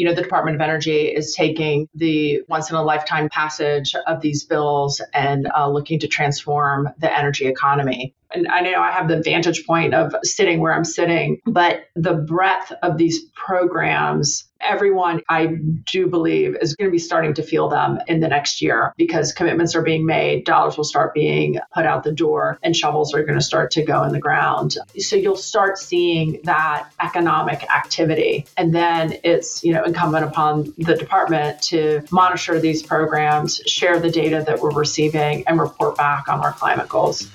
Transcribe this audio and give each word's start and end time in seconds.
you 0.00 0.06
know, 0.06 0.14
the 0.14 0.22
Department 0.22 0.54
of 0.54 0.62
Energy 0.62 1.08
is 1.08 1.34
taking 1.34 1.86
the 1.94 2.40
once 2.48 2.70
in 2.70 2.76
a 2.76 2.82
lifetime 2.82 3.28
passage 3.28 3.94
of 4.06 4.22
these 4.22 4.44
bills 4.44 5.02
and 5.12 5.46
uh, 5.54 5.68
looking 5.68 5.98
to 5.98 6.08
transform 6.08 6.88
the 6.96 7.18
energy 7.18 7.46
economy. 7.46 8.14
And 8.32 8.48
I 8.48 8.62
know 8.62 8.80
I 8.80 8.92
have 8.92 9.08
the 9.08 9.20
vantage 9.20 9.66
point 9.66 9.92
of 9.92 10.14
sitting 10.22 10.60
where 10.60 10.72
I'm 10.72 10.86
sitting, 10.86 11.42
but 11.44 11.84
the 11.96 12.14
breadth 12.14 12.72
of 12.82 12.96
these 12.96 13.24
programs, 13.34 14.48
everyone 14.60 15.22
I 15.28 15.46
do 15.46 16.06
believe 16.06 16.56
is 16.60 16.74
going 16.76 16.88
to 16.88 16.92
be 16.92 16.98
starting 16.98 17.34
to 17.34 17.42
feel 17.42 17.68
them 17.68 17.98
in 18.06 18.20
the 18.20 18.28
next 18.28 18.62
year 18.62 18.92
because 18.96 19.32
commitments 19.32 19.74
are 19.74 19.82
being 19.82 20.06
made, 20.06 20.44
dollars 20.44 20.76
will 20.76 20.84
start 20.84 21.14
being 21.14 21.58
put 21.74 21.86
out 21.86 22.04
the 22.04 22.12
door, 22.12 22.58
and 22.62 22.76
shovels 22.76 23.14
are 23.14 23.22
going 23.22 23.38
to 23.38 23.44
start 23.44 23.70
to 23.72 23.82
go 23.84 24.02
in 24.04 24.12
the 24.12 24.20
ground. 24.20 24.76
So 24.98 25.16
you'll 25.16 25.36
start 25.36 25.78
seeing 25.78 26.40
that 26.44 26.90
economic 27.00 27.62
activity. 27.70 28.46
And 28.56 28.74
then 28.74 29.14
it's, 29.24 29.64
you 29.64 29.72
know, 29.72 29.84
incumbent 29.84 30.24
upon 30.24 30.74
the 30.78 30.94
department 30.94 31.62
to 31.62 32.02
monitor 32.10 32.60
these 32.60 32.82
programs, 32.82 33.56
share 33.66 33.98
the 33.98 34.10
data 34.10 34.42
that 34.46 34.60
we're 34.60 34.70
receiving, 34.70 35.46
and 35.46 35.60
report 35.60 35.96
back 35.96 36.28
on 36.28 36.40
our 36.40 36.52
climate 36.52 36.88
goals. 36.88 37.28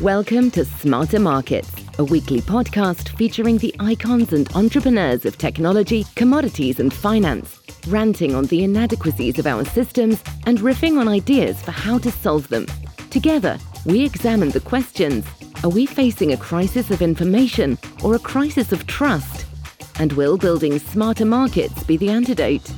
Welcome 0.00 0.50
to 0.52 0.64
Smarter 0.64 1.20
Markets, 1.20 1.70
a 1.98 2.04
weekly 2.04 2.40
podcast 2.40 3.16
featuring 3.16 3.58
the 3.58 3.74
icons 3.78 4.32
and 4.32 4.50
entrepreneurs 4.56 5.24
of 5.24 5.38
technology, 5.38 6.04
commodities, 6.16 6.80
and 6.80 6.92
finance, 6.92 7.60
ranting 7.88 8.34
on 8.34 8.44
the 8.46 8.64
inadequacies 8.64 9.38
of 9.38 9.46
our 9.46 9.64
systems 9.64 10.22
and 10.46 10.58
riffing 10.58 10.98
on 10.98 11.08
ideas 11.08 11.62
for 11.62 11.70
how 11.70 11.98
to 11.98 12.10
solve 12.10 12.48
them. 12.48 12.66
Together, 13.10 13.58
we 13.86 14.04
examine 14.04 14.50
the 14.50 14.60
questions 14.60 15.24
Are 15.62 15.70
we 15.70 15.86
facing 15.86 16.32
a 16.32 16.36
crisis 16.36 16.90
of 16.90 17.02
information 17.02 17.78
or 18.02 18.14
a 18.14 18.20
crisis 18.20 18.72
of 18.72 18.86
trust? 18.86 19.46
And 19.98 20.12
will 20.14 20.36
building 20.36 20.78
smarter 20.78 21.24
markets 21.24 21.84
be 21.84 21.96
the 21.96 22.10
antidote? 22.10 22.72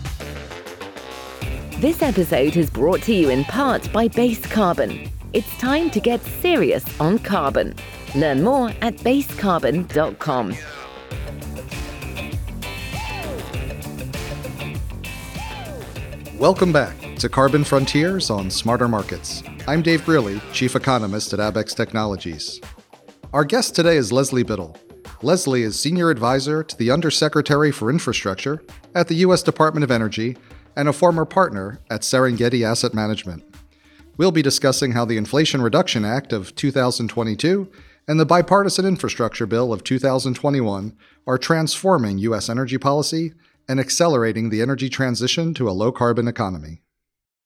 This 1.79 2.03
episode 2.03 2.57
is 2.57 2.71
brought 2.71 3.03
to 3.03 3.15
you 3.15 3.31
in 3.31 3.45
part 3.45 3.91
by 3.93 4.09
Base 4.09 4.45
Carbon 4.47 5.11
it's 5.37 5.59
time 5.59 5.91
to 5.91 6.01
get 6.01 6.23
serious 6.41 6.83
on 6.99 7.19
carbon. 7.19 7.75
Learn 8.15 8.43
more 8.43 8.71
at 8.81 8.97
basecarbon.com. 8.97 10.57
Welcome 16.39 16.73
back 16.73 16.97
to 17.17 17.29
Carbon 17.29 17.65
Frontiers 17.65 18.31
on 18.31 18.51
Smarter 18.51 18.89
Markets. 18.89 19.43
I'm 19.69 19.83
Dave 19.83 20.07
Greely, 20.07 20.41
Chief 20.55 20.75
Economist 20.75 21.35
at 21.35 21.39
Abaxx 21.39 21.77
Technologies. 21.77 22.59
Our 23.35 23.45
guest 23.45 23.75
today 23.75 23.99
is 23.99 24.11
Leslie 24.11 24.43
Biddle. 24.43 24.75
Leslie 25.21 25.65
is 25.65 25.79
Senior 25.79 26.09
Advisor 26.09 26.63
to 26.63 26.77
the 26.79 26.91
Undersecretary 26.91 27.73
for 27.73 27.91
Infrastructure 27.91 28.63
at 28.95 29.09
the 29.09 29.17
U.S. 29.17 29.43
Department 29.43 29.85
of 29.85 29.91
Energy 29.91 30.39
and 30.77 30.89
a 30.89 30.95
former 30.95 31.27
partner 31.27 31.79
at 31.91 32.01
Serengeti 32.01 32.67
Asset 32.67 32.95
Management. 32.95 33.45
We'll 34.19 34.33
be 34.33 34.41
discussing 34.41 34.93
how 34.93 35.05
the 35.05 35.19
Inflation 35.19 35.61
Reduction 35.61 36.03
Act 36.03 36.33
of 36.33 36.55
2022 36.55 37.71
and 38.09 38.19
the 38.19 38.25
Bipartisan 38.25 38.87
Infrastructure 38.87 39.45
Bill 39.45 39.75
of 39.75 39.85
2021 39.85 40.97
are 41.27 41.37
transforming 41.37 42.17
U.S. 42.19 42.49
energy 42.49 42.79
policy 42.79 43.35
and 43.69 43.79
accelerating 43.79 44.49
the 44.49 44.63
energy 44.63 44.89
transition 44.89 45.53
to 45.53 45.69
a 45.69 45.73
low 45.73 45.93
carbon 45.93 46.29
economy. 46.29 46.81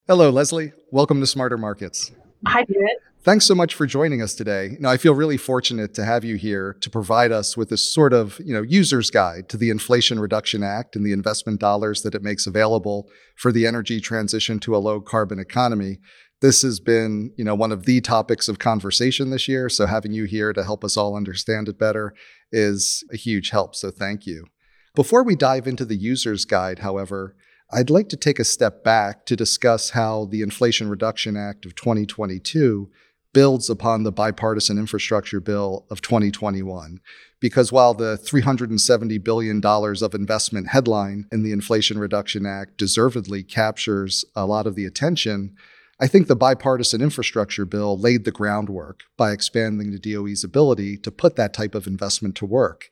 Hello, 0.07 0.31
Leslie. 0.31 0.73
Welcome 0.93 1.19
to 1.19 1.27
Smarter 1.27 1.59
Markets. 1.59 2.13
Hi, 2.47 2.63
David. 2.63 2.99
Thanks 3.23 3.47
so 3.47 3.55
much 3.55 3.75
for 3.75 3.85
joining 3.85 4.23
us 4.23 4.35
today. 4.35 4.77
Now, 4.79 4.91
I 4.91 4.97
feel 4.97 5.15
really 5.15 5.37
fortunate 5.37 5.93
to 5.95 6.05
have 6.05 6.25
you 6.25 6.37
here 6.37 6.77
to 6.81 6.89
provide 6.89 7.33
us 7.33 7.55
with 7.57 7.69
this 7.69 7.93
sort 7.93 8.13
of, 8.13 8.41
you 8.43 8.55
know, 8.55 8.63
user's 8.63 9.11
guide 9.11 9.49
to 9.49 9.57
the 9.57 9.71
Inflation 9.71 10.21
Reduction 10.21 10.63
Act 10.63 10.95
and 10.95 11.05
the 11.05 11.13
investment 11.13 11.61
dollars 11.61 12.03
that 12.03 12.15
it 12.15 12.23
makes 12.23 12.47
available 12.47 13.11
for 13.37 13.51
the 13.51 13.67
energy 13.67 14.01
transition 14.01 14.59
to 14.61 14.75
a 14.75 14.79
low 14.79 15.01
carbon 15.01 15.39
economy 15.39 15.99
this 16.41 16.63
has 16.63 16.81
been, 16.81 17.33
you 17.37 17.45
know, 17.45 17.55
one 17.55 17.73
of 17.73 17.85
the 17.85 18.01
topics 18.01 18.49
of 18.49 18.59
conversation 18.59 19.31
this 19.31 19.47
year. 19.47 19.69
So 19.69 19.87
having 19.87 20.13
you 20.13 20.25
here 20.25 20.53
to 20.53 20.65
help 20.65 20.85
us 20.85 20.97
all 20.97 21.17
understand 21.17 21.69
it 21.69 21.79
better 21.79 22.15
is 22.51 23.05
a 23.13 23.17
huge 23.17 23.51
help. 23.51 23.75
So 23.75 23.91
thank 23.91 24.27
you. 24.27 24.47
Before 24.95 25.23
we 25.23 25.37
dive 25.37 25.67
into 25.67 25.85
the 25.85 25.97
user's 25.97 26.45
guide, 26.45 26.81
however, 26.81 27.37
I'd 27.73 27.91
like 27.91 28.09
to 28.09 28.17
take 28.17 28.41
a 28.41 28.45
step 28.45 28.83
back 28.83 29.27
to 29.27 29.37
discuss 29.37 29.91
how 29.91 30.25
the 30.25 30.43
Inflation 30.43 30.89
Reduction 30.89 31.37
Act 31.37 31.65
of 31.65 31.77
2022 31.77 32.91
builds 33.33 33.71
upon 33.71 34.03
the 34.03 34.11
bipartisan 34.11 34.77
infrastructure 34.77 35.39
bill 35.39 35.87
of 35.89 36.01
2021. 36.01 37.01
Because 37.39 37.71
while 37.71 37.95
the 37.95 38.19
$370 38.19 39.23
billion 39.23 39.65
of 39.65 40.15
investment 40.15 40.69
headline 40.69 41.27
in 41.31 41.45
the 41.45 41.53
Inflation 41.53 41.99
Reduction 41.99 42.45
Act 42.45 42.77
deservedly 42.77 43.45
captures 43.45 44.25
a 44.35 44.47
lot 44.47 44.67
of 44.67 44.75
the 44.75 44.85
attention, 44.85 45.55
I 46.03 46.07
think 46.07 46.29
the 46.29 46.37
bipartisan 46.37 47.03
infrastructure 47.03 47.67
bill 47.67 47.99
laid 47.99 48.25
the 48.25 48.31
groundwork 48.31 49.03
by 49.19 49.33
expanding 49.33 49.91
the 49.91 49.99
DOE's 49.99 50.43
ability 50.43 50.97
to 50.97 51.11
put 51.11 51.37
that 51.37 51.53
type 51.53 51.75
of 51.75 51.87
investment 51.87 52.35
to 52.37 52.47
work. 52.47 52.89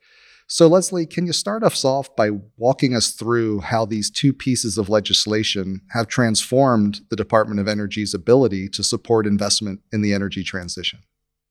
So, 0.47 0.67
Leslie, 0.67 1.07
can 1.07 1.27
you 1.27 1.33
start 1.33 1.63
us 1.63 1.87
off 1.87 2.15
by 2.17 2.31
walking 2.59 2.95
us 2.95 3.13
through 3.13 3.61
how 3.61 3.87
these 3.87 4.11
two 4.11 4.35
pieces 4.35 4.77
of 4.77 4.91
legislation 4.91 5.81
have 5.91 6.07
transformed 6.07 7.01
the 7.09 7.17
Department 7.17 7.61
of 7.61 7.69
Energy's 7.69 8.13
ability 8.13 8.69
to 8.71 8.83
support 8.83 9.27
investment 9.27 9.81
in 9.91 10.03
the 10.03 10.13
energy 10.13 10.43
transition? 10.43 11.01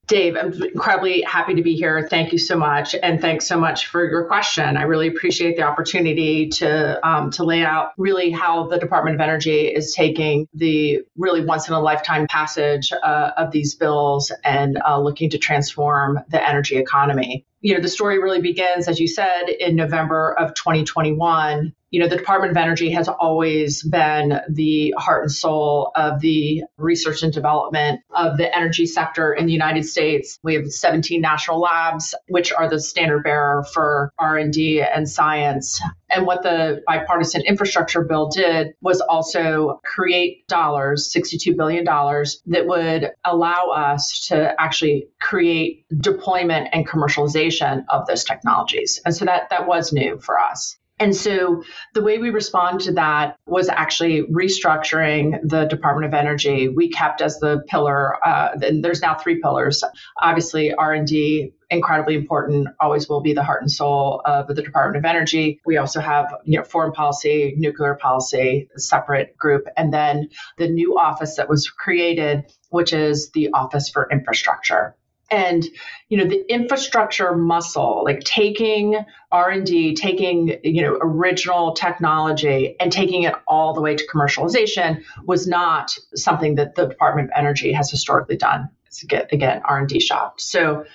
Dave, 0.07 0.37
I'm 0.37 0.53
incredibly 0.63 1.21
happy 1.21 1.53
to 1.55 1.61
be 1.61 1.75
here. 1.75 2.07
Thank 2.07 2.31
you 2.31 2.37
so 2.37 2.57
much, 2.57 2.95
and 3.03 3.19
thanks 3.19 3.45
so 3.45 3.59
much 3.59 3.87
for 3.87 4.09
your 4.09 4.25
question. 4.25 4.77
I 4.77 4.83
really 4.83 5.07
appreciate 5.07 5.57
the 5.57 5.63
opportunity 5.63 6.47
to 6.49 7.07
um, 7.07 7.29
to 7.31 7.43
lay 7.43 7.61
out 7.63 7.91
really 7.97 8.31
how 8.31 8.67
the 8.67 8.77
Department 8.77 9.15
of 9.15 9.21
Energy 9.21 9.67
is 9.67 9.93
taking 9.93 10.47
the 10.53 11.01
really 11.17 11.43
once 11.43 11.67
in 11.67 11.73
a 11.73 11.79
lifetime 11.81 12.25
passage 12.27 12.93
uh, 12.93 13.31
of 13.35 13.51
these 13.51 13.75
bills 13.75 14.31
and 14.45 14.79
uh, 14.87 14.97
looking 14.97 15.29
to 15.31 15.37
transform 15.37 16.19
the 16.29 16.47
energy 16.47 16.77
economy 16.77 17.45
you 17.61 17.73
know, 17.73 17.81
the 17.81 17.89
story 17.89 18.19
really 18.19 18.41
begins, 18.41 18.87
as 18.87 18.99
you 18.99 19.07
said, 19.07 19.49
in 19.49 19.75
November 19.75 20.31
of 20.37 20.53
2021. 20.53 21.73
You 21.89 22.01
know, 22.01 22.09
the 22.09 22.17
Department 22.17 22.51
of 22.51 22.57
Energy 22.57 22.91
has 22.91 23.07
always 23.07 23.81
been 23.81 24.41
the 24.49 24.93
heart 24.97 25.23
and 25.23 25.31
soul 25.31 25.91
of 25.95 26.19
the 26.19 26.63
research 26.77 27.23
and 27.23 27.31
development 27.31 28.01
of 28.11 28.37
the 28.37 28.53
energy 28.53 28.85
sector 28.85 29.33
in 29.33 29.45
the 29.45 29.53
United 29.53 29.85
States. 29.85 30.37
We 30.43 30.55
have 30.55 30.67
17 30.67 31.21
national 31.21 31.61
labs, 31.61 32.13
which 32.27 32.51
are 32.51 32.69
the 32.69 32.81
standard 32.81 33.23
bearer 33.23 33.63
for 33.73 34.11
R&D 34.19 34.81
and 34.81 35.07
science. 35.07 35.79
And 36.09 36.25
what 36.25 36.43
the 36.43 36.81
bipartisan 36.85 37.43
infrastructure 37.45 38.03
bill 38.03 38.27
did 38.27 38.73
was 38.81 39.01
also 39.01 39.79
create 39.83 40.47
dollars, 40.47 41.11
$62 41.15 41.55
billion, 41.55 41.85
that 41.85 42.67
would 42.67 43.11
allow 43.25 43.69
us 43.69 44.27
to 44.27 44.53
actually 44.59 45.07
create 45.21 45.85
deployment 45.97 46.69
and 46.73 46.87
commercialization 46.87 47.85
of 47.89 48.07
those 48.07 48.23
technologies. 48.23 49.01
And 49.05 49.15
so 49.15 49.25
that 49.25 49.49
that 49.49 49.67
was 49.67 49.93
new 49.93 50.19
for 50.19 50.39
us. 50.39 50.77
And 50.99 51.15
so 51.15 51.63
the 51.93 52.01
way 52.01 52.17
we 52.17 52.31
respond 52.31 52.81
to 52.81 52.93
that 52.93 53.37
was 53.45 53.69
actually 53.69 54.23
restructuring 54.23 55.39
the 55.43 55.65
Department 55.65 56.11
of 56.11 56.17
Energy. 56.17 56.69
We 56.69 56.89
kept 56.89 57.21
as 57.21 57.39
the 57.39 57.61
pillar, 57.67 58.15
uh, 58.25 58.57
there's 58.57 59.01
now 59.01 59.15
three 59.15 59.39
pillars. 59.39 59.83
Obviously, 60.19 60.73
R&D, 60.73 61.51
incredibly 61.69 62.15
important, 62.15 62.69
always 62.79 63.07
will 63.07 63.21
be 63.21 63.33
the 63.33 63.43
heart 63.43 63.61
and 63.61 63.71
soul 63.71 64.21
of 64.25 64.47
the 64.47 64.63
Department 64.63 65.05
of 65.05 65.07
Energy. 65.07 65.61
We 65.65 65.77
also 65.77 65.99
have, 65.99 66.33
you 66.45 66.57
know, 66.57 66.63
foreign 66.63 66.93
policy, 66.93 67.53
nuclear 67.57 67.93
policy, 67.95 68.67
separate 68.75 69.37
group, 69.37 69.67
and 69.77 69.93
then 69.93 70.29
the 70.57 70.67
new 70.67 70.97
office 70.97 71.35
that 71.35 71.47
was 71.47 71.69
created, 71.69 72.45
which 72.69 72.91
is 72.91 73.29
the 73.31 73.49
Office 73.53 73.89
for 73.89 74.09
Infrastructure 74.11 74.95
and 75.29 75.65
you 76.09 76.17
know 76.17 76.25
the 76.25 76.43
infrastructure 76.51 77.35
muscle 77.35 78.03
like 78.05 78.21
taking 78.21 78.95
r&d 79.31 79.93
taking 79.95 80.57
you 80.63 80.81
know 80.81 80.97
original 81.01 81.73
technology 81.73 82.75
and 82.79 82.91
taking 82.91 83.23
it 83.23 83.35
all 83.47 83.73
the 83.73 83.81
way 83.81 83.95
to 83.95 84.07
commercialization 84.07 85.03
was 85.25 85.47
not 85.47 85.91
something 86.15 86.55
that 86.55 86.75
the 86.75 86.87
department 86.87 87.29
of 87.29 87.33
energy 87.35 87.71
has 87.71 87.89
historically 87.91 88.37
done. 88.37 88.69
It's 88.85 89.03
again 89.03 89.61
r&d 89.63 89.99
shop. 89.99 90.39
So 90.39 90.85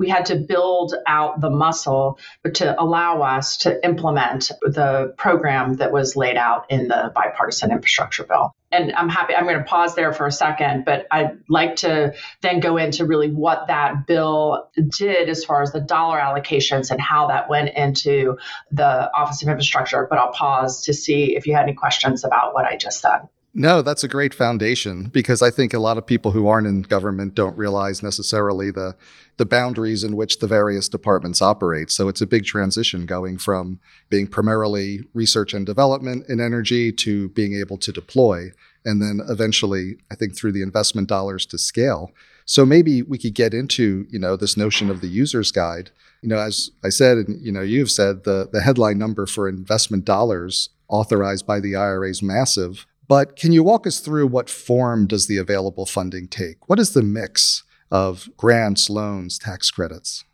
we 0.00 0.08
had 0.08 0.24
to 0.24 0.36
build 0.36 0.94
out 1.06 1.42
the 1.42 1.50
muscle 1.50 2.18
to 2.54 2.82
allow 2.82 3.20
us 3.20 3.58
to 3.58 3.84
implement 3.84 4.50
the 4.62 5.12
program 5.18 5.74
that 5.74 5.92
was 5.92 6.16
laid 6.16 6.38
out 6.38 6.64
in 6.70 6.88
the 6.88 7.12
bipartisan 7.14 7.70
infrastructure 7.70 8.24
bill. 8.24 8.54
And 8.72 8.94
I'm 8.94 9.10
happy, 9.10 9.34
I'm 9.34 9.44
going 9.44 9.58
to 9.58 9.64
pause 9.64 9.94
there 9.94 10.14
for 10.14 10.26
a 10.26 10.32
second, 10.32 10.86
but 10.86 11.06
I'd 11.10 11.38
like 11.50 11.76
to 11.76 12.14
then 12.40 12.60
go 12.60 12.78
into 12.78 13.04
really 13.04 13.30
what 13.30 13.66
that 13.66 14.06
bill 14.06 14.70
did 14.96 15.28
as 15.28 15.44
far 15.44 15.60
as 15.60 15.72
the 15.72 15.80
dollar 15.80 16.18
allocations 16.18 16.90
and 16.90 16.98
how 16.98 17.26
that 17.26 17.50
went 17.50 17.76
into 17.76 18.38
the 18.72 19.12
Office 19.12 19.42
of 19.42 19.48
Infrastructure. 19.48 20.06
But 20.08 20.18
I'll 20.18 20.32
pause 20.32 20.84
to 20.84 20.94
see 20.94 21.36
if 21.36 21.46
you 21.46 21.54
had 21.54 21.64
any 21.64 21.74
questions 21.74 22.24
about 22.24 22.54
what 22.54 22.64
I 22.64 22.76
just 22.76 23.02
said. 23.02 23.28
No, 23.52 23.82
that's 23.82 24.04
a 24.04 24.08
great 24.08 24.32
foundation 24.32 25.08
because 25.08 25.42
I 25.42 25.50
think 25.50 25.74
a 25.74 25.80
lot 25.80 25.98
of 25.98 26.06
people 26.06 26.30
who 26.30 26.46
aren't 26.46 26.68
in 26.68 26.82
government 26.82 27.34
don't 27.34 27.56
realize 27.56 28.02
necessarily 28.02 28.70
the 28.70 28.96
the 29.38 29.46
boundaries 29.46 30.04
in 30.04 30.16
which 30.16 30.38
the 30.38 30.46
various 30.46 30.88
departments 30.88 31.40
operate. 31.42 31.90
So 31.90 32.08
it's 32.08 32.20
a 32.20 32.26
big 32.26 32.44
transition 32.44 33.06
going 33.06 33.38
from 33.38 33.80
being 34.08 34.26
primarily 34.26 35.00
research 35.14 35.54
and 35.54 35.64
development 35.64 36.26
in 36.28 36.40
energy 36.40 36.92
to 36.92 37.30
being 37.30 37.54
able 37.54 37.78
to 37.78 37.90
deploy 37.90 38.50
and 38.84 39.00
then 39.02 39.20
eventually 39.28 39.96
I 40.10 40.14
think 40.14 40.36
through 40.36 40.52
the 40.52 40.62
investment 40.62 41.08
dollars 41.08 41.44
to 41.46 41.58
scale. 41.58 42.12
So 42.44 42.64
maybe 42.64 43.02
we 43.02 43.18
could 43.18 43.34
get 43.34 43.54
into, 43.54 44.06
you 44.10 44.18
know, 44.18 44.36
this 44.36 44.56
notion 44.56 44.90
of 44.90 45.00
the 45.00 45.08
user's 45.08 45.52
guide. 45.52 45.90
You 46.22 46.28
know, 46.28 46.38
as 46.38 46.70
I 46.84 46.88
said 46.88 47.18
and 47.18 47.40
you 47.44 47.52
know, 47.52 47.62
you've 47.62 47.90
said 47.90 48.24
the 48.24 48.48
the 48.52 48.60
headline 48.60 48.98
number 48.98 49.26
for 49.26 49.48
investment 49.48 50.04
dollars 50.04 50.70
authorized 50.88 51.46
by 51.46 51.60
the 51.60 51.76
IRA 51.76 52.10
is 52.10 52.22
massive. 52.22 52.86
But 53.10 53.34
can 53.34 53.50
you 53.50 53.64
walk 53.64 53.88
us 53.88 53.98
through 53.98 54.28
what 54.28 54.48
form 54.48 55.08
does 55.08 55.26
the 55.26 55.36
available 55.36 55.84
funding 55.84 56.28
take? 56.28 56.68
What 56.68 56.78
is 56.78 56.92
the 56.92 57.02
mix 57.02 57.64
of 57.90 58.28
grants, 58.36 58.88
loans, 58.88 59.36
tax 59.36 59.68
credits? 59.72 60.24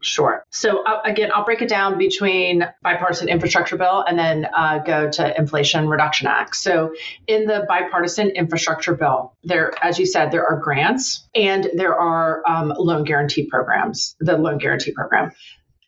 Sure. 0.00 0.42
So 0.48 0.82
uh, 0.84 1.02
again, 1.04 1.28
I'll 1.34 1.44
break 1.44 1.60
it 1.60 1.68
down 1.68 1.98
between 1.98 2.66
bipartisan 2.82 3.28
infrastructure 3.28 3.76
bill 3.76 4.02
and 4.08 4.18
then 4.18 4.46
uh, 4.56 4.78
go 4.78 5.10
to 5.10 5.38
Inflation 5.38 5.88
Reduction 5.88 6.26
Act. 6.26 6.56
So 6.56 6.94
in 7.26 7.44
the 7.44 7.66
bipartisan 7.68 8.30
infrastructure 8.30 8.94
bill, 8.94 9.34
there, 9.44 9.72
as 9.82 9.98
you 9.98 10.06
said, 10.06 10.30
there 10.30 10.46
are 10.46 10.58
grants 10.58 11.28
and 11.34 11.68
there 11.74 11.94
are 12.00 12.42
um, 12.48 12.72
loan 12.78 13.04
guarantee 13.04 13.46
programs. 13.46 14.16
The 14.20 14.38
loan 14.38 14.56
guarantee 14.56 14.92
program. 14.92 15.32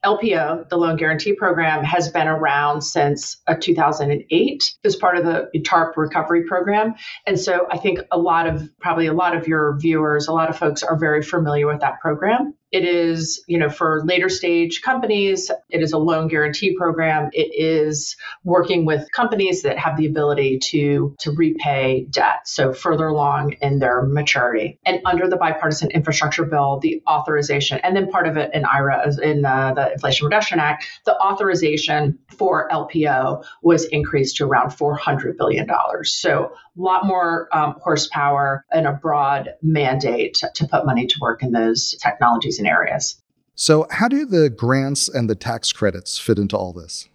LPO, 0.05 0.69
the 0.69 0.77
Loan 0.77 0.97
Guarantee 0.97 1.35
Program, 1.35 1.83
has 1.83 2.09
been 2.09 2.29
around 2.29 2.83
since 2.83 3.41
uh, 3.47 3.55
2008 3.61 4.77
as 4.85 4.97
part 4.97 5.19
of 5.19 5.25
the 5.25 5.49
TARP 5.61 5.97
recovery 5.97 6.45
program. 6.45 6.95
And 7.27 7.39
so 7.39 7.67
I 7.71 7.79
think 7.79 8.01
a 8.13 8.19
lot 8.19 8.47
of, 8.47 8.69
probably 8.81 9.07
a 9.07 9.13
lot 9.13 9.37
of 9.37 9.49
your 9.49 9.77
viewers, 9.79 10.29
a 10.29 10.33
lot 10.33 10.51
of 10.51 10.57
folks 10.57 10.83
are 10.83 10.97
very 10.97 11.23
familiar 11.23 11.67
with 11.67 11.81
that 11.81 12.01
program. 12.01 12.55
It 12.71 12.85
is, 12.85 13.43
you 13.47 13.59
know, 13.59 13.71
for 13.71 14.03
later 14.05 14.29
stage 14.29 14.83
companies, 14.83 15.51
it 15.71 15.83
is 15.83 15.93
a 15.93 15.99
loan 15.99 16.29
guarantee 16.29 16.77
program. 16.77 17.31
It 17.33 17.51
is 17.55 18.17
working 18.45 18.85
with 18.85 19.11
companies 19.13 19.63
that 19.63 19.79
have 19.79 19.97
the 19.97 20.07
ability 20.07 20.59
to, 20.59 21.17
to 21.21 21.31
repay 21.33 22.07
debt, 22.11 22.47
so 22.47 22.75
further 22.75 23.07
along 23.07 23.55
in 23.63 23.79
their 23.79 24.03
maturity. 24.03 24.79
And 24.85 25.01
under 25.07 25.29
the 25.29 25.37
bipartisan 25.37 25.91
infrastructure 25.93 26.45
bill, 26.45 26.79
the 26.81 27.03
authorization, 27.09 27.81
and 27.83 27.97
then 27.97 28.11
part 28.11 28.29
of 28.29 28.37
it 28.37 28.51
in 28.53 28.67
IRA, 28.67 29.15
in 29.23 29.43
the 29.43 29.91
Inflation 29.95 30.27
Reduction 30.27 30.61
Act, 30.61 30.87
the 31.07 31.17
authorization 31.19 32.19
for 32.37 32.69
LPO 32.71 33.45
was 33.63 33.85
increased 33.87 34.37
to 34.37 34.45
around 34.45 34.71
$400 34.71 35.39
billion. 35.39 35.67
So 36.05 36.53
a 36.79 36.81
lot 36.81 37.07
more 37.07 37.49
um, 37.53 37.77
horsepower 37.83 38.65
and 38.71 38.87
a 38.87 38.93
broad 38.93 39.51
mandate 39.63 40.43
to 40.55 40.67
put 40.67 40.85
money 40.85 41.07
to 41.07 41.17
work 41.21 41.43
in 41.43 41.53
those 41.53 41.95
technologies 42.03 42.58
and 42.59 42.69
areas. 42.69 43.21
So, 43.55 43.87
how 43.91 44.09
do 44.09 44.25
the 44.25 44.51
grants 44.51 45.09
and 45.09 45.29
the 45.29 45.35
tax 45.35 45.73
credits 45.73 46.19
fit 46.19 46.39
into 46.39 46.57
all 46.57 46.73
this? 46.73 47.09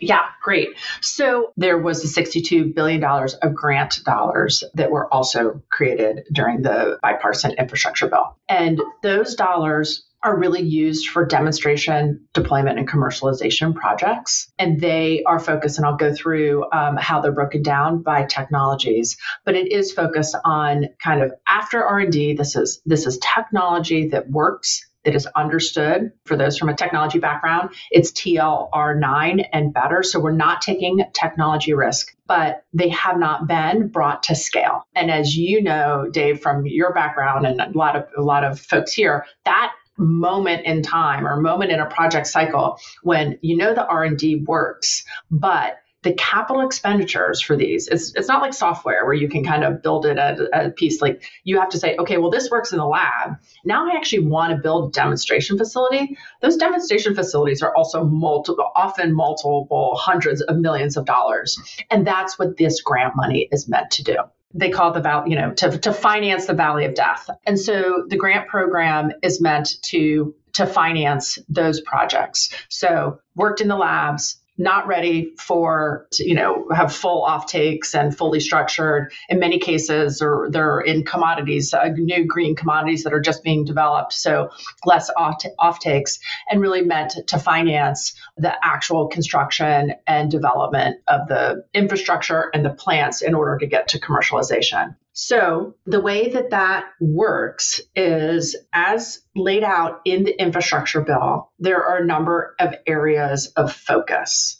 Yeah, 0.00 0.22
great. 0.42 0.70
So 1.02 1.52
there 1.58 1.78
was 1.78 2.02
the 2.02 2.22
$62 2.22 2.74
billion 2.74 3.04
of 3.04 3.54
grant 3.54 4.00
dollars 4.04 4.64
that 4.74 4.90
were 4.90 5.12
also 5.12 5.62
created 5.70 6.24
during 6.32 6.62
the 6.62 6.98
bipartisan 7.02 7.52
infrastructure 7.58 8.08
bill. 8.08 8.36
And 8.48 8.80
those 9.02 9.34
dollars 9.34 10.06
are 10.22 10.38
really 10.38 10.60
used 10.60 11.08
for 11.08 11.24
demonstration, 11.24 12.26
deployment, 12.34 12.78
and 12.78 12.88
commercialization 12.88 13.74
projects. 13.74 14.52
And 14.58 14.80
they 14.80 15.22
are 15.24 15.38
focused, 15.38 15.78
and 15.78 15.86
I'll 15.86 15.96
go 15.96 16.14
through 16.14 16.70
um, 16.72 16.96
how 16.96 17.20
they're 17.20 17.32
broken 17.32 17.62
down 17.62 18.02
by 18.02 18.24
technologies. 18.24 19.16
But 19.46 19.54
it 19.54 19.72
is 19.72 19.92
focused 19.92 20.36
on 20.44 20.88
kind 21.02 21.22
of 21.22 21.32
after 21.48 21.82
R&D. 21.82 22.34
This 22.34 22.54
is 22.54 22.82
this 22.84 23.06
is 23.06 23.18
technology 23.18 24.08
that 24.08 24.28
works 24.28 24.86
that 25.04 25.14
is 25.14 25.26
understood 25.26 26.12
for 26.24 26.36
those 26.36 26.58
from 26.58 26.68
a 26.68 26.74
technology 26.74 27.18
background. 27.18 27.70
It's 27.90 28.12
TLR9 28.12 29.46
and 29.52 29.72
better. 29.72 30.02
So 30.02 30.20
we're 30.20 30.32
not 30.32 30.62
taking 30.62 31.02
technology 31.12 31.72
risk, 31.72 32.14
but 32.26 32.64
they 32.72 32.88
have 32.90 33.18
not 33.18 33.46
been 33.46 33.88
brought 33.88 34.24
to 34.24 34.34
scale. 34.34 34.84
And 34.94 35.10
as 35.10 35.36
you 35.36 35.62
know, 35.62 36.08
Dave, 36.10 36.40
from 36.40 36.66
your 36.66 36.92
background 36.92 37.46
and 37.46 37.60
a 37.60 37.70
lot 37.76 37.96
of 37.96 38.08
a 38.16 38.22
lot 38.22 38.44
of 38.44 38.60
folks 38.60 38.92
here, 38.92 39.26
that 39.44 39.72
moment 39.96 40.64
in 40.64 40.82
time 40.82 41.26
or 41.26 41.40
moment 41.40 41.70
in 41.70 41.78
a 41.78 41.86
project 41.86 42.26
cycle 42.26 42.78
when 43.02 43.38
you 43.42 43.54
know 43.54 43.74
the 43.74 43.86
r&d 43.86 44.36
works 44.46 45.04
but 45.30 45.76
the 46.02 46.14
capital 46.14 46.62
expenditures 46.62 47.40
for 47.42 47.56
these 47.56 47.86
it's, 47.88 48.14
it's 48.14 48.28
not 48.28 48.40
like 48.40 48.54
software 48.54 49.04
where 49.04 49.14
you 49.14 49.28
can 49.28 49.44
kind 49.44 49.64
of 49.64 49.82
build 49.82 50.06
it 50.06 50.18
at 50.18 50.40
a 50.52 50.70
piece. 50.70 51.00
Like 51.00 51.22
you 51.44 51.58
have 51.58 51.70
to 51.70 51.78
say 51.78 51.96
okay 51.96 52.16
well 52.16 52.30
this 52.30 52.50
works 52.50 52.72
in 52.72 52.78
the 52.78 52.86
lab. 52.86 53.36
Now 53.64 53.90
i 53.90 53.96
actually 53.96 54.26
want 54.26 54.54
to 54.54 54.62
build 54.62 54.90
a 54.90 54.92
demonstration 54.92 55.58
facility. 55.58 56.16
Those 56.40 56.56
demonstration 56.56 57.14
facilities 57.14 57.62
are 57.62 57.74
also 57.74 58.04
multiple 58.04 58.70
often 58.74 59.14
multiple 59.14 59.96
hundreds 59.96 60.40
of 60.42 60.56
millions 60.56 60.96
of 60.96 61.04
dollars. 61.04 61.58
And 61.90 62.06
that's 62.06 62.38
what 62.38 62.56
this 62.56 62.80
grant 62.80 63.16
money 63.16 63.48
is 63.52 63.68
meant 63.68 63.90
to 63.92 64.04
do. 64.04 64.16
They 64.52 64.70
call 64.70 64.92
the 64.92 65.00
valley, 65.00 65.30
you 65.30 65.36
know, 65.36 65.52
to, 65.54 65.78
to 65.78 65.92
finance 65.92 66.46
the 66.46 66.54
valley 66.54 66.84
of 66.84 66.94
death. 66.94 67.30
And 67.46 67.58
so 67.58 68.04
the 68.08 68.16
grant 68.16 68.48
program 68.48 69.12
is 69.22 69.40
meant 69.40 69.80
to 69.82 70.34
to 70.52 70.66
finance 70.66 71.38
those 71.48 71.80
projects. 71.80 72.50
So 72.68 73.20
worked 73.36 73.60
in 73.60 73.68
the 73.68 73.76
labs, 73.76 74.40
not 74.60 74.86
ready 74.86 75.32
for 75.38 76.06
to, 76.12 76.28
you 76.28 76.34
know 76.34 76.68
have 76.70 76.94
full 76.94 77.24
off 77.24 77.46
takes 77.46 77.94
and 77.94 78.16
fully 78.16 78.40
structured. 78.40 79.12
In 79.28 79.38
many 79.38 79.58
cases 79.58 80.20
or 80.20 80.48
they're 80.50 80.80
in 80.80 81.04
commodities 81.04 81.72
uh, 81.72 81.88
new 81.96 82.26
green 82.26 82.54
commodities 82.54 83.04
that 83.04 83.12
are 83.12 83.20
just 83.20 83.42
being 83.42 83.64
developed. 83.64 84.12
So 84.12 84.50
less 84.84 85.10
off 85.16 85.80
takes 85.80 86.20
and 86.50 86.60
really 86.60 86.82
meant 86.82 87.14
to 87.28 87.38
finance 87.38 88.14
the 88.36 88.54
actual 88.64 89.08
construction 89.08 89.94
and 90.06 90.30
development 90.30 91.00
of 91.08 91.26
the 91.28 91.64
infrastructure 91.72 92.50
and 92.52 92.64
the 92.64 92.70
plants 92.70 93.22
in 93.22 93.34
order 93.34 93.56
to 93.58 93.66
get 93.66 93.88
to 93.88 93.98
commercialization 93.98 94.94
so, 95.12 95.74
the 95.86 96.00
way 96.00 96.30
that 96.30 96.50
that 96.50 96.84
works 97.00 97.80
is 97.96 98.56
as 98.72 99.20
laid 99.34 99.64
out 99.64 100.00
in 100.04 100.24
the 100.24 100.40
infrastructure 100.40 101.00
bill, 101.00 101.50
there 101.58 101.84
are 101.84 101.98
a 101.98 102.06
number 102.06 102.54
of 102.60 102.74
areas 102.86 103.48
of 103.56 103.72
focus. 103.72 104.56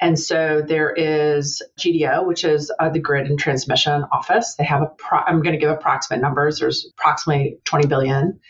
And 0.00 0.18
so 0.18 0.64
there 0.66 0.90
is 0.90 1.62
GDO, 1.78 2.26
which 2.26 2.44
is 2.44 2.72
uh, 2.80 2.88
the 2.88 2.98
Grid 2.98 3.28
and 3.28 3.38
Transmission 3.38 4.04
Office. 4.10 4.56
They 4.56 4.64
have 4.64 4.82
a, 4.82 4.86
pro- 4.86 5.20
I'm 5.20 5.42
going 5.42 5.52
to 5.52 5.60
give 5.60 5.70
approximate 5.70 6.20
numbers. 6.20 6.58
There's 6.58 6.90
approximately 6.98 7.58
20 7.66 7.86
billion. 7.86 8.40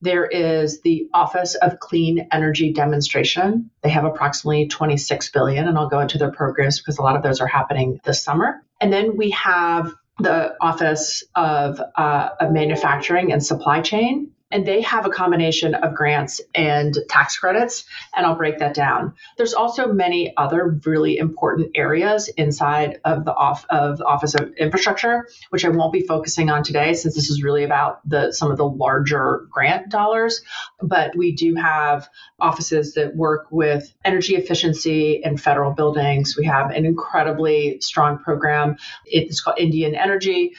There 0.00 0.24
is 0.24 0.80
the 0.82 1.08
Office 1.12 1.56
of 1.56 1.80
Clean 1.80 2.28
Energy 2.30 2.72
Demonstration. 2.72 3.70
They 3.82 3.90
have 3.90 4.04
approximately 4.04 4.68
26 4.68 5.30
billion, 5.32 5.66
and 5.66 5.76
I'll 5.76 5.88
go 5.88 5.98
into 5.98 6.16
their 6.16 6.30
programs 6.30 6.78
because 6.78 6.98
a 6.98 7.02
lot 7.02 7.16
of 7.16 7.24
those 7.24 7.40
are 7.40 7.48
happening 7.48 7.98
this 8.04 8.22
summer. 8.22 8.64
And 8.80 8.92
then 8.92 9.16
we 9.16 9.30
have 9.30 9.92
the 10.22 10.54
Office 10.60 11.24
of, 11.34 11.80
uh, 11.96 12.28
of 12.40 12.52
Manufacturing 12.52 13.32
and 13.32 13.44
Supply 13.44 13.80
Chain, 13.80 14.32
and 14.50 14.66
they 14.66 14.80
have 14.82 15.06
a 15.06 15.10
combination 15.10 15.74
of 15.74 15.94
grants 15.94 16.40
and 16.54 16.96
tax 17.08 17.38
credits 17.38 17.84
and 18.14 18.26
i'll 18.26 18.36
break 18.36 18.58
that 18.58 18.74
down. 18.74 19.14
There's 19.36 19.54
also 19.54 19.92
many 19.92 20.34
other 20.36 20.80
really 20.84 21.18
important 21.18 21.72
areas 21.74 22.28
inside 22.28 23.00
of 23.04 23.24
the 23.24 23.34
off 23.34 23.64
of 23.70 24.00
office 24.00 24.34
of 24.34 24.52
infrastructure 24.54 25.28
which 25.50 25.64
i 25.64 25.68
won't 25.68 25.92
be 25.92 26.02
focusing 26.02 26.50
on 26.50 26.62
today 26.62 26.94
since 26.94 27.14
this 27.14 27.30
is 27.30 27.42
really 27.42 27.64
about 27.64 28.00
the 28.08 28.32
some 28.32 28.50
of 28.50 28.56
the 28.56 28.66
larger 28.66 29.46
grant 29.50 29.90
dollars. 29.90 30.42
But 30.80 31.16
we 31.16 31.32
do 31.32 31.54
have 31.54 32.08
offices 32.38 32.94
that 32.94 33.14
work 33.14 33.46
with 33.50 33.92
energy 34.04 34.36
efficiency 34.36 35.20
in 35.22 35.36
federal 35.36 35.72
buildings. 35.72 36.36
We 36.36 36.46
have 36.46 36.70
an 36.70 36.84
incredibly 36.84 37.80
strong 37.80 38.18
program. 38.18 38.76
It's 39.04 39.40
called 39.40 39.58
indian 39.58 39.94
energy 39.94 40.54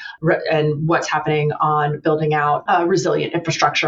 and 0.52 0.88
what's 0.88 1.08
happening 1.08 1.52
on 1.54 2.00
building 2.00 2.34
out 2.34 2.66
uh, 2.68 2.86
resilient 2.88 3.34
infrastructure 3.34 3.81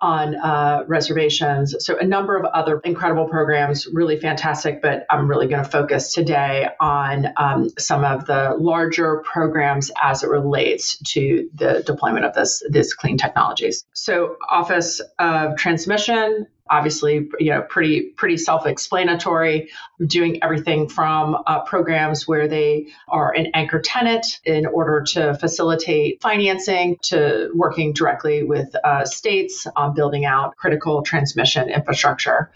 on 0.00 0.34
uh, 0.34 0.84
reservations. 0.86 1.74
So, 1.80 1.98
a 1.98 2.04
number 2.04 2.36
of 2.36 2.44
other 2.44 2.80
incredible 2.84 3.28
programs, 3.28 3.86
really 3.86 4.18
fantastic. 4.18 4.82
But 4.82 5.06
I'm 5.10 5.28
really 5.28 5.46
going 5.46 5.62
to 5.62 5.70
focus 5.70 6.12
today 6.12 6.68
on 6.80 7.26
um, 7.36 7.70
some 7.78 8.04
of 8.04 8.26
the 8.26 8.54
larger 8.58 9.22
programs 9.24 9.90
as 10.02 10.22
it 10.22 10.28
relates 10.28 10.98
to 11.12 11.48
the 11.54 11.82
deployment 11.84 12.24
of 12.24 12.34
this, 12.34 12.62
this 12.68 12.94
clean 12.94 13.18
technologies. 13.18 13.84
So, 13.92 14.36
Office 14.48 15.00
of 15.18 15.56
Transmission, 15.56 16.46
obviously 16.70 17.28
you 17.38 17.50
know 17.50 17.62
pretty 17.62 18.10
pretty 18.16 18.36
self-explanatory 18.36 19.68
doing 20.06 20.42
everything 20.42 20.88
from 20.88 21.36
uh, 21.46 21.60
programs 21.62 22.26
where 22.26 22.48
they 22.48 22.86
are 23.08 23.32
an 23.34 23.48
anchor 23.54 23.80
tenant 23.80 24.40
in 24.44 24.66
order 24.66 25.02
to 25.02 25.34
facilitate 25.34 26.20
financing 26.22 26.96
to 27.02 27.50
working 27.54 27.92
directly 27.92 28.42
with 28.42 28.74
uh, 28.84 29.04
states 29.04 29.66
on 29.76 29.94
building 29.94 30.24
out 30.24 30.56
critical 30.56 31.02
transmission 31.02 31.68
infrastructure 31.68 32.50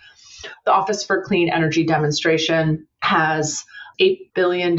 the 0.64 0.72
office 0.72 1.04
for 1.04 1.22
clean 1.22 1.48
energy 1.48 1.84
demonstration 1.84 2.86
has 3.00 3.64
$8 4.00 4.32
billion 4.34 4.76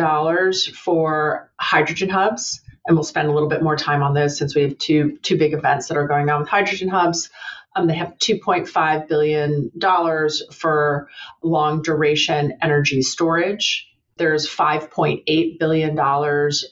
for 0.74 1.52
hydrogen 1.60 2.10
hubs 2.10 2.62
and 2.86 2.96
we'll 2.96 3.04
spend 3.04 3.30
a 3.30 3.32
little 3.32 3.50
bit 3.50 3.64
more 3.64 3.76
time 3.76 4.04
on 4.04 4.14
those 4.14 4.38
since 4.38 4.56
we 4.56 4.64
have 4.64 4.78
two 4.78 5.18
two 5.22 5.38
big 5.38 5.54
events 5.54 5.88
that 5.88 5.98
are 5.98 6.08
going 6.08 6.30
on 6.30 6.42
with 6.42 6.50
hydrogen 6.50 6.88
hubs. 6.88 7.30
Um, 7.76 7.88
they 7.88 7.96
have 7.96 8.18
2.5 8.20 9.08
billion 9.08 9.72
dollars 9.78 10.44
for 10.52 11.10
long 11.44 11.82
duration 11.82 12.58
energy 12.62 13.02
storage. 13.02 13.88
There's 14.18 14.48
$5.8 14.48 15.60
billion 15.60 15.96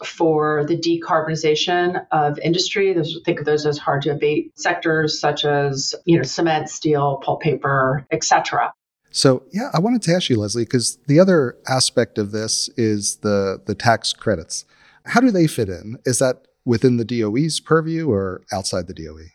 for 0.05 0.65
the 0.65 0.77
decarbonization 0.77 2.05
of 2.11 2.39
industry. 2.39 2.93
Those, 2.93 3.19
think 3.25 3.39
of 3.39 3.45
those 3.45 3.65
as 3.65 3.77
hard 3.77 4.03
to 4.03 4.11
abate 4.11 4.57
sectors 4.57 5.19
such 5.19 5.43
as, 5.43 5.93
you 6.05 6.17
know, 6.17 6.23
cement, 6.23 6.69
steel, 6.69 7.21
pulp 7.21 7.41
paper, 7.41 8.07
etc. 8.11 8.71
So 9.11 9.43
yeah, 9.51 9.69
I 9.73 9.79
wanted 9.79 10.01
to 10.03 10.13
ask 10.13 10.29
you, 10.29 10.37
Leslie, 10.37 10.63
because 10.63 10.97
the 11.07 11.19
other 11.19 11.57
aspect 11.67 12.17
of 12.17 12.31
this 12.31 12.69
is 12.77 13.17
the 13.17 13.61
the 13.65 13.75
tax 13.75 14.13
credits. 14.13 14.65
How 15.05 15.19
do 15.19 15.29
they 15.29 15.45
fit 15.45 15.67
in? 15.67 15.97
Is 16.05 16.19
that 16.19 16.47
within 16.65 16.95
the 16.95 17.05
DOE's 17.05 17.59
purview 17.59 18.09
or 18.09 18.41
outside 18.53 18.87
the 18.87 18.93
DOE? 18.93 19.32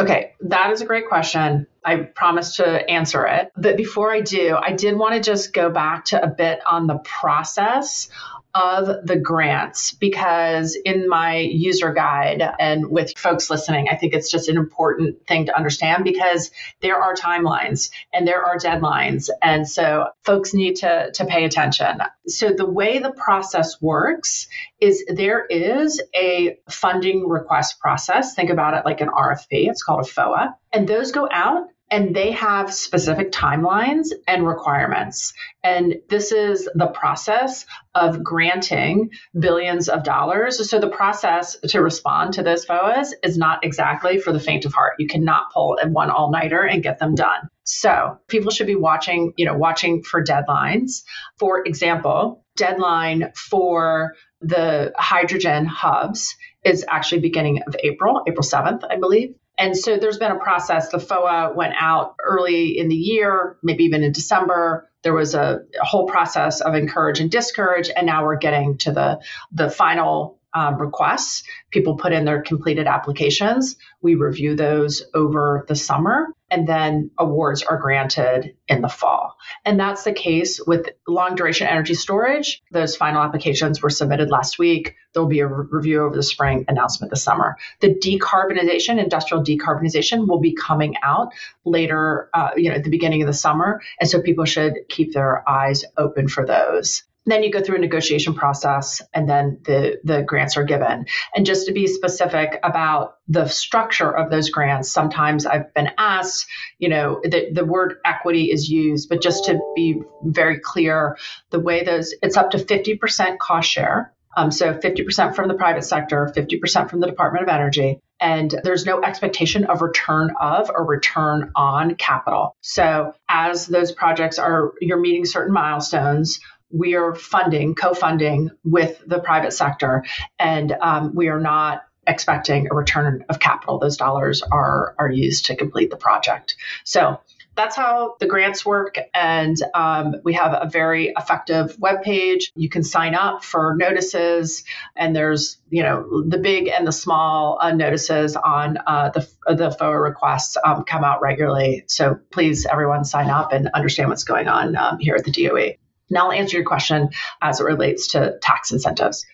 Okay, 0.00 0.32
that 0.40 0.70
is 0.70 0.80
a 0.80 0.86
great 0.86 1.08
question. 1.08 1.66
I 1.84 1.96
promise 1.96 2.56
to 2.56 2.64
answer 2.64 3.26
it. 3.26 3.52
But 3.54 3.76
before 3.76 4.10
I 4.10 4.22
do, 4.22 4.56
I 4.56 4.72
did 4.72 4.96
want 4.96 5.14
to 5.14 5.20
just 5.20 5.52
go 5.52 5.68
back 5.68 6.06
to 6.06 6.22
a 6.22 6.26
bit 6.26 6.60
on 6.66 6.86
the 6.86 6.96
process 6.98 8.08
of 8.54 9.06
the 9.06 9.16
grants 9.16 9.92
because 9.92 10.76
in 10.84 11.08
my 11.08 11.38
user 11.38 11.92
guide 11.92 12.42
and 12.58 12.88
with 12.88 13.16
folks 13.16 13.50
listening, 13.50 13.88
I 13.88 13.96
think 13.96 14.14
it's 14.14 14.30
just 14.30 14.48
an 14.48 14.56
important 14.56 15.26
thing 15.26 15.46
to 15.46 15.56
understand 15.56 16.04
because 16.04 16.50
there 16.80 17.00
are 17.02 17.14
timelines 17.14 17.90
and 18.12 18.26
there 18.26 18.44
are 18.44 18.58
deadlines. 18.58 19.28
And 19.42 19.68
so 19.68 20.08
folks 20.24 20.52
need 20.54 20.76
to, 20.76 21.10
to 21.12 21.24
pay 21.24 21.44
attention. 21.44 22.00
So 22.26 22.52
the 22.52 22.68
way 22.68 22.98
the 22.98 23.12
process 23.12 23.80
works 23.80 24.48
is 24.80 25.04
there 25.08 25.44
is 25.44 26.02
a 26.14 26.58
funding 26.68 27.28
request 27.28 27.78
process. 27.80 28.34
Think 28.34 28.50
about 28.50 28.74
it 28.74 28.84
like 28.84 29.00
an 29.00 29.08
RFP. 29.08 29.68
It's 29.68 29.82
called 29.82 30.06
a 30.06 30.08
FOA. 30.08 30.54
And 30.72 30.88
those 30.88 31.12
go 31.12 31.28
out 31.30 31.68
and 31.90 32.14
they 32.14 32.30
have 32.32 32.72
specific 32.72 33.32
timelines 33.32 34.08
and 34.28 34.46
requirements. 34.46 35.32
And 35.64 35.96
this 36.08 36.30
is 36.30 36.68
the 36.74 36.86
process 36.86 37.66
of 37.94 38.22
granting 38.22 39.10
billions 39.38 39.88
of 39.88 40.04
dollars. 40.04 40.70
So 40.70 40.78
the 40.78 40.88
process 40.88 41.56
to 41.68 41.82
respond 41.82 42.34
to 42.34 42.42
those 42.42 42.64
FOAs 42.64 43.12
is 43.24 43.36
not 43.36 43.64
exactly 43.64 44.18
for 44.18 44.32
the 44.32 44.40
faint 44.40 44.64
of 44.64 44.72
heart. 44.72 44.94
You 44.98 45.08
cannot 45.08 45.52
pull 45.52 45.78
one 45.88 46.10
all-nighter 46.10 46.62
and 46.62 46.82
get 46.82 46.98
them 46.98 47.14
done. 47.16 47.48
So 47.64 48.18
people 48.28 48.50
should 48.50 48.66
be 48.66 48.76
watching, 48.76 49.32
you 49.36 49.46
know, 49.46 49.56
watching 49.56 50.02
for 50.02 50.22
deadlines. 50.22 51.02
For 51.38 51.64
example, 51.64 52.44
deadline 52.56 53.32
for 53.34 54.14
the 54.40 54.92
hydrogen 54.96 55.66
hubs 55.66 56.36
is 56.64 56.84
actually 56.88 57.20
beginning 57.20 57.62
of 57.66 57.76
April, 57.82 58.22
April 58.26 58.44
7th, 58.44 58.82
I 58.88 58.96
believe. 58.96 59.34
And 59.60 59.76
so 59.76 59.98
there's 59.98 60.16
been 60.16 60.32
a 60.32 60.38
process. 60.38 60.88
The 60.88 60.98
FOA 60.98 61.54
went 61.54 61.74
out 61.78 62.16
early 62.24 62.78
in 62.78 62.88
the 62.88 62.96
year, 62.96 63.58
maybe 63.62 63.84
even 63.84 64.02
in 64.02 64.10
December. 64.10 64.90
There 65.02 65.12
was 65.12 65.34
a, 65.34 65.60
a 65.80 65.84
whole 65.84 66.06
process 66.06 66.62
of 66.62 66.74
encourage 66.74 67.20
and 67.20 67.30
discourage, 67.30 67.90
and 67.94 68.06
now 68.06 68.24
we're 68.24 68.38
getting 68.38 68.78
to 68.78 68.92
the 68.92 69.20
the 69.52 69.70
final 69.70 70.39
um, 70.54 70.80
requests. 70.80 71.42
People 71.70 71.96
put 71.96 72.12
in 72.12 72.24
their 72.24 72.42
completed 72.42 72.86
applications. 72.86 73.76
We 74.02 74.14
review 74.14 74.56
those 74.56 75.02
over 75.14 75.64
the 75.68 75.76
summer, 75.76 76.28
and 76.50 76.66
then 76.66 77.10
awards 77.18 77.62
are 77.62 77.76
granted 77.76 78.56
in 78.68 78.80
the 78.80 78.88
fall. 78.88 79.36
And 79.64 79.78
that's 79.78 80.04
the 80.04 80.12
case 80.12 80.60
with 80.66 80.88
long 81.06 81.34
duration 81.34 81.66
energy 81.66 81.94
storage. 81.94 82.62
Those 82.72 82.96
final 82.96 83.22
applications 83.22 83.80
were 83.80 83.90
submitted 83.90 84.30
last 84.30 84.58
week. 84.58 84.96
There'll 85.12 85.28
be 85.28 85.40
a 85.40 85.46
re- 85.46 85.66
review 85.70 86.02
over 86.02 86.16
the 86.16 86.22
spring, 86.22 86.64
announcement 86.68 87.10
this 87.10 87.22
summer. 87.22 87.56
The 87.80 87.94
decarbonization, 87.94 89.02
industrial 89.02 89.44
decarbonization, 89.44 90.26
will 90.26 90.40
be 90.40 90.54
coming 90.54 90.96
out 91.02 91.32
later, 91.64 92.30
uh, 92.34 92.50
you 92.56 92.70
know, 92.70 92.76
at 92.76 92.84
the 92.84 92.90
beginning 92.90 93.22
of 93.22 93.26
the 93.26 93.32
summer. 93.34 93.80
And 94.00 94.08
so 94.08 94.20
people 94.20 94.44
should 94.44 94.74
keep 94.88 95.12
their 95.12 95.48
eyes 95.48 95.84
open 95.96 96.28
for 96.28 96.44
those. 96.44 97.04
Then 97.26 97.42
you 97.42 97.50
go 97.50 97.60
through 97.60 97.76
a 97.76 97.80
negotiation 97.80 98.34
process 98.34 99.02
and 99.12 99.28
then 99.28 99.60
the, 99.64 100.00
the 100.04 100.22
grants 100.22 100.56
are 100.56 100.64
given. 100.64 101.06
And 101.34 101.44
just 101.44 101.66
to 101.66 101.72
be 101.72 101.86
specific 101.86 102.58
about 102.62 103.16
the 103.28 103.46
structure 103.46 104.10
of 104.10 104.30
those 104.30 104.50
grants, 104.50 104.90
sometimes 104.90 105.46
I've 105.46 105.72
been 105.74 105.90
asked, 105.98 106.46
you 106.78 106.88
know, 106.88 107.20
the, 107.22 107.50
the 107.52 107.64
word 107.64 107.96
equity 108.04 108.50
is 108.50 108.68
used, 108.68 109.08
but 109.08 109.22
just 109.22 109.44
to 109.46 109.60
be 109.76 110.00
very 110.24 110.58
clear, 110.58 111.18
the 111.50 111.60
way 111.60 111.84
those, 111.84 112.14
it's 112.22 112.36
up 112.36 112.50
to 112.52 112.58
50% 112.58 113.38
cost 113.38 113.70
share. 113.70 114.12
Um, 114.36 114.52
so 114.52 114.74
50% 114.74 115.34
from 115.34 115.48
the 115.48 115.54
private 115.54 115.82
sector, 115.82 116.32
50% 116.34 116.88
from 116.88 117.00
the 117.00 117.08
Department 117.08 117.42
of 117.42 117.48
Energy, 117.48 117.98
and 118.20 118.54
there's 118.62 118.84
no 118.84 119.02
expectation 119.02 119.64
of 119.64 119.82
return 119.82 120.30
of 120.40 120.70
or 120.70 120.84
return 120.84 121.50
on 121.56 121.94
capital. 121.96 122.54
So 122.60 123.14
as 123.28 123.66
those 123.66 123.92
projects 123.92 124.38
are, 124.38 124.72
you're 124.80 125.00
meeting 125.00 125.24
certain 125.24 125.52
milestones, 125.52 126.38
we 126.70 126.94
are 126.94 127.14
funding, 127.14 127.74
co-funding 127.74 128.50
with 128.64 129.02
the 129.06 129.18
private 129.18 129.52
sector, 129.52 130.04
and 130.38 130.72
um, 130.80 131.14
we 131.14 131.28
are 131.28 131.40
not 131.40 131.82
expecting 132.06 132.68
a 132.70 132.74
return 132.74 133.24
of 133.28 133.38
capital. 133.38 133.78
Those 133.78 133.96
dollars 133.96 134.42
are 134.42 134.94
are 134.98 135.10
used 135.10 135.46
to 135.46 135.56
complete 135.56 135.90
the 135.90 135.96
project. 135.96 136.56
So 136.84 137.20
that's 137.56 137.76
how 137.76 138.16
the 138.20 138.26
grants 138.26 138.64
work. 138.64 138.96
And 139.12 139.56
um, 139.74 140.14
we 140.24 140.34
have 140.34 140.52
a 140.52 140.68
very 140.68 141.12
effective 141.16 141.76
web 141.78 142.02
page. 142.02 142.52
You 142.54 142.68
can 142.68 142.82
sign 142.82 143.14
up 143.14 143.44
for 143.44 143.74
notices, 143.76 144.64
and 144.96 145.14
there's 145.14 145.58
you 145.68 145.82
know 145.82 146.22
the 146.26 146.38
big 146.38 146.68
and 146.68 146.86
the 146.86 146.92
small 146.92 147.58
uh, 147.60 147.72
notices 147.72 148.36
on 148.36 148.78
uh, 148.86 149.10
the 149.10 149.28
the 149.46 149.70
FOA 149.70 150.02
requests 150.02 150.56
um, 150.64 150.84
come 150.84 151.04
out 151.04 151.20
regularly. 151.20 151.84
So 151.86 152.18
please, 152.30 152.66
everyone, 152.66 153.04
sign 153.04 153.28
up 153.28 153.52
and 153.52 153.68
understand 153.74 154.08
what's 154.10 154.24
going 154.24 154.48
on 154.48 154.76
um, 154.76 154.98
here 154.98 155.14
at 155.16 155.24
the 155.24 155.32
DOE. 155.32 155.74
Now 156.10 156.26
I'll 156.26 156.32
answer 156.32 156.56
your 156.56 156.66
question 156.66 157.10
as 157.40 157.60
it 157.60 157.64
relates 157.64 158.08
to 158.08 158.38
tax 158.42 158.72
incentives. 158.72 159.24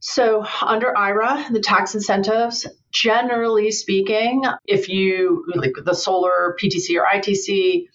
So, 0.00 0.44
under 0.62 0.96
IRA, 0.96 1.46
the 1.50 1.60
tax 1.60 1.94
incentives, 1.94 2.66
generally 2.92 3.72
speaking, 3.72 4.44
if 4.64 4.88
you 4.88 5.44
like 5.54 5.72
the 5.84 5.94
solar 5.94 6.56
PTC 6.60 6.96
or 7.00 7.04
ITC, 7.04 7.86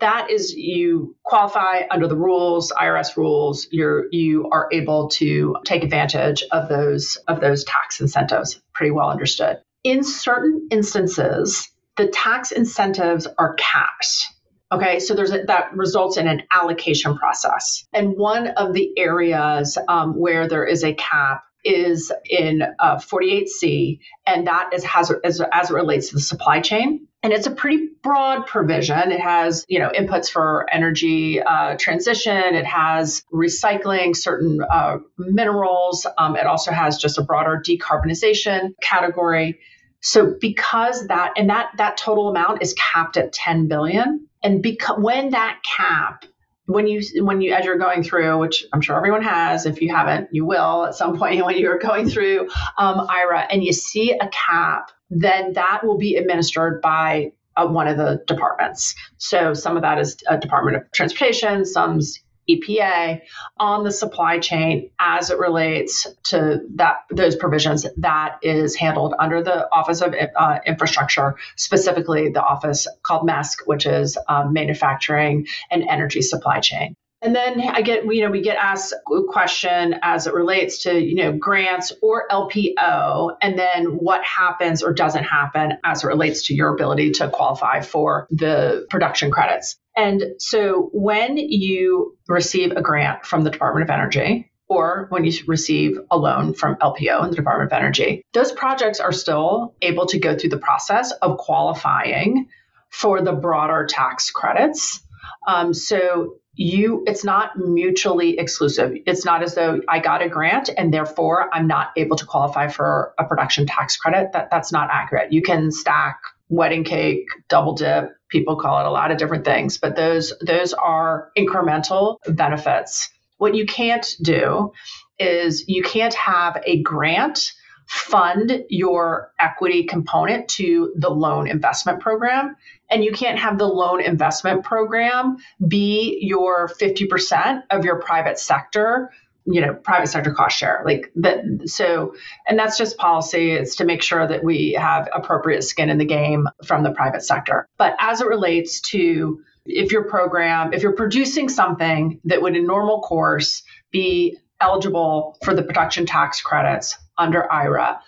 that 0.00 0.30
is 0.30 0.54
you 0.54 1.14
qualify 1.22 1.82
under 1.90 2.08
the 2.08 2.16
rules, 2.16 2.72
IRS 2.72 3.16
rules, 3.16 3.68
you're 3.70 4.06
you 4.10 4.48
are 4.50 4.68
able 4.72 5.08
to 5.10 5.56
take 5.64 5.84
advantage 5.84 6.42
of 6.50 6.68
those 6.70 7.16
of 7.28 7.40
those 7.40 7.64
tax 7.64 8.00
incentives. 8.00 8.60
Pretty 8.72 8.90
well 8.90 9.10
understood. 9.10 9.58
In 9.84 10.02
certain 10.02 10.68
instances, 10.70 11.70
the 11.96 12.06
tax 12.08 12.50
incentives 12.52 13.26
are 13.38 13.54
capped. 13.54 14.24
Okay, 14.72 15.00
so 15.00 15.14
there's 15.14 15.32
a, 15.32 15.42
that 15.46 15.74
results 15.74 16.16
in 16.16 16.28
an 16.28 16.42
allocation 16.52 17.16
process. 17.16 17.84
And 17.92 18.16
one 18.16 18.48
of 18.48 18.72
the 18.72 18.96
areas 18.96 19.76
um, 19.88 20.18
where 20.18 20.46
there 20.46 20.64
is 20.64 20.84
a 20.84 20.94
cap 20.94 21.42
is 21.64 22.12
in 22.28 22.62
uh, 22.78 22.96
48C, 22.96 23.98
and 24.26 24.46
that 24.46 24.70
is 24.72 24.84
has, 24.84 25.12
as, 25.24 25.42
as 25.52 25.70
it 25.70 25.74
relates 25.74 26.08
to 26.08 26.14
the 26.14 26.20
supply 26.20 26.60
chain. 26.60 27.06
And 27.22 27.32
it's 27.34 27.46
a 27.46 27.50
pretty 27.50 27.88
broad 28.02 28.46
provision. 28.46 29.10
It 29.12 29.20
has, 29.20 29.66
you 29.68 29.78
know, 29.78 29.90
inputs 29.90 30.30
for 30.30 30.66
energy 30.72 31.42
uh, 31.42 31.76
transition. 31.78 32.54
It 32.54 32.64
has 32.64 33.24
recycling 33.32 34.16
certain 34.16 34.60
uh, 34.62 34.98
minerals. 35.18 36.06
Um, 36.16 36.36
it 36.36 36.46
also 36.46 36.72
has 36.72 36.96
just 36.96 37.18
a 37.18 37.22
broader 37.22 37.62
decarbonization 37.62 38.70
category. 38.80 39.58
So 40.00 40.34
because 40.40 41.08
that 41.08 41.32
and 41.36 41.50
that 41.50 41.72
that 41.76 41.98
total 41.98 42.30
amount 42.30 42.62
is 42.62 42.72
capped 42.72 43.18
at 43.18 43.34
10 43.34 43.68
billion, 43.68 44.26
and 44.42 44.62
because 44.62 44.98
when 44.98 45.30
that 45.30 45.60
cap 45.62 46.24
when 46.66 46.86
you 46.86 47.02
when 47.24 47.40
you 47.40 47.52
as 47.52 47.64
you're 47.64 47.78
going 47.78 48.02
through 48.02 48.38
which 48.38 48.64
i'm 48.72 48.80
sure 48.80 48.96
everyone 48.96 49.22
has 49.22 49.66
if 49.66 49.80
you 49.82 49.94
haven't 49.94 50.28
you 50.32 50.44
will 50.44 50.84
at 50.84 50.94
some 50.94 51.18
point 51.18 51.44
when 51.44 51.58
you're 51.58 51.78
going 51.78 52.08
through 52.08 52.48
um, 52.78 53.06
ira 53.08 53.46
and 53.50 53.64
you 53.64 53.72
see 53.72 54.12
a 54.12 54.28
cap 54.28 54.90
then 55.10 55.52
that 55.54 55.80
will 55.84 55.98
be 55.98 56.16
administered 56.16 56.80
by 56.80 57.32
uh, 57.56 57.66
one 57.66 57.88
of 57.88 57.96
the 57.96 58.22
departments. 58.26 58.94
So 59.18 59.54
some 59.54 59.76
of 59.76 59.82
that 59.82 59.98
is 59.98 60.16
a 60.28 60.38
department 60.38 60.76
of 60.76 60.92
transportation 60.92 61.64
some's 61.64 62.20
EPA 62.56 63.20
on 63.58 63.84
the 63.84 63.92
supply 63.92 64.38
chain 64.38 64.90
as 64.98 65.30
it 65.30 65.38
relates 65.38 66.06
to 66.24 66.60
that 66.76 67.04
those 67.10 67.36
provisions 67.36 67.86
that 67.98 68.38
is 68.42 68.74
handled 68.74 69.14
under 69.18 69.42
the 69.42 69.68
Office 69.72 70.00
of 70.00 70.14
uh, 70.14 70.58
Infrastructure, 70.66 71.36
specifically 71.56 72.30
the 72.30 72.42
office 72.42 72.86
called 73.02 73.26
MESC, 73.26 73.66
which 73.66 73.86
is 73.86 74.18
um, 74.28 74.52
Manufacturing 74.52 75.46
and 75.70 75.84
Energy 75.88 76.22
Supply 76.22 76.60
Chain. 76.60 76.94
And 77.22 77.34
then 77.34 77.60
I 77.60 77.82
get, 77.82 78.04
you 78.06 78.22
know, 78.22 78.30
we 78.30 78.40
get 78.40 78.56
asked 78.56 78.94
a 78.94 79.22
question 79.28 79.96
as 80.00 80.26
it 80.26 80.32
relates 80.32 80.84
to, 80.84 80.98
you 80.98 81.16
know, 81.16 81.32
grants 81.32 81.92
or 82.00 82.26
LPO, 82.30 83.36
and 83.42 83.58
then 83.58 83.84
what 83.98 84.24
happens 84.24 84.82
or 84.82 84.94
doesn't 84.94 85.24
happen 85.24 85.74
as 85.84 86.02
it 86.02 86.06
relates 86.06 86.46
to 86.46 86.54
your 86.54 86.72
ability 86.72 87.10
to 87.12 87.28
qualify 87.28 87.82
for 87.82 88.26
the 88.30 88.86
production 88.88 89.30
credits. 89.30 89.76
And 90.00 90.24
so 90.38 90.88
when 90.94 91.36
you 91.36 92.16
receive 92.26 92.72
a 92.72 92.80
grant 92.80 93.26
from 93.26 93.44
the 93.44 93.50
Department 93.50 93.84
of 93.84 93.90
Energy, 93.90 94.50
or 94.66 95.06
when 95.10 95.24
you 95.24 95.32
receive 95.46 95.98
a 96.10 96.16
loan 96.16 96.54
from 96.54 96.76
LPO 96.76 97.22
and 97.22 97.32
the 97.32 97.36
Department 97.36 97.70
of 97.70 97.76
Energy. 97.76 98.22
Those 98.32 98.52
projects 98.52 99.00
are 99.00 99.10
still 99.10 99.74
able 99.82 100.06
to 100.06 100.18
go 100.20 100.38
through 100.38 100.50
the 100.50 100.58
process 100.58 101.10
of 101.10 101.38
qualifying 101.38 102.46
for 102.88 103.20
the 103.20 103.32
broader 103.32 103.84
tax 103.90 104.30
credits. 104.30 105.00
Um, 105.46 105.74
so 105.74 106.36
you 106.54 107.04
it's 107.06 107.24
not 107.24 107.56
mutually 107.56 108.38
exclusive 108.38 108.92
it's 109.06 109.24
not 109.24 109.40
as 109.40 109.54
though 109.54 109.80
i 109.88 110.00
got 110.00 110.20
a 110.20 110.28
grant 110.28 110.68
and 110.76 110.92
therefore 110.92 111.48
i'm 111.54 111.68
not 111.68 111.90
able 111.96 112.16
to 112.16 112.26
qualify 112.26 112.66
for 112.66 113.14
a 113.18 113.24
production 113.24 113.66
tax 113.66 113.96
credit 113.96 114.32
that 114.32 114.50
that's 114.50 114.72
not 114.72 114.90
accurate 114.90 115.32
you 115.32 115.42
can 115.42 115.70
stack 115.70 116.20
wedding 116.48 116.82
cake 116.82 117.28
double 117.48 117.74
dip 117.74 118.10
people 118.30 118.56
call 118.56 118.80
it 118.80 118.86
a 118.86 118.90
lot 118.90 119.10
of 119.10 119.18
different 119.18 119.44
things 119.44 119.78
but 119.78 119.96
those 119.96 120.32
those 120.40 120.72
are 120.72 121.30
incremental 121.36 122.18
benefits. 122.28 123.10
What 123.38 123.54
you 123.54 123.66
can't 123.66 124.06
do 124.22 124.72
is 125.18 125.68
you 125.68 125.82
can't 125.82 126.14
have 126.14 126.62
a 126.64 126.82
grant 126.82 127.52
fund 127.86 128.64
your 128.68 129.32
equity 129.40 129.84
component 129.84 130.48
to 130.48 130.92
the 130.96 131.10
loan 131.10 131.48
investment 131.48 132.00
program 132.00 132.54
and 132.88 133.02
you 133.02 133.12
can't 133.12 133.38
have 133.38 133.58
the 133.58 133.66
loan 133.66 134.00
investment 134.00 134.62
program 134.62 135.38
be 135.66 136.18
your 136.20 136.68
50% 136.68 137.62
of 137.70 137.84
your 137.84 138.00
private 138.00 138.38
sector 138.38 139.10
you 139.50 139.60
know 139.60 139.74
private 139.74 140.08
sector 140.08 140.32
cost 140.32 140.56
share. 140.56 140.82
Like 140.84 141.10
that 141.16 141.44
so 141.66 142.14
and 142.46 142.58
that's 142.58 142.78
just 142.78 142.96
policy 142.96 143.52
it's 143.52 143.76
to 143.76 143.84
make 143.84 144.02
sure 144.02 144.26
that 144.26 144.44
we 144.44 144.72
have 144.72 145.08
appropriate 145.12 145.62
skin 145.62 145.90
in 145.90 145.98
the 145.98 146.04
game 146.04 146.48
from 146.64 146.82
the 146.82 146.92
private 146.92 147.22
sector. 147.22 147.68
But 147.76 147.96
as 147.98 148.20
it 148.20 148.26
relates 148.26 148.80
to 148.92 149.42
if 149.66 149.92
your 149.92 150.04
program 150.04 150.72
if 150.72 150.82
you're 150.82 150.92
producing 150.92 151.48
something 151.48 152.20
that 152.24 152.40
would 152.42 152.56
in 152.56 152.66
normal 152.66 153.00
course 153.00 153.62
be 153.90 154.38
eligible 154.60 155.36
for 155.44 155.54
the 155.54 155.62
production 155.62 156.06
tax 156.06 156.40
credits 156.40 156.96
under 157.18 157.50
IRA 157.50 158.00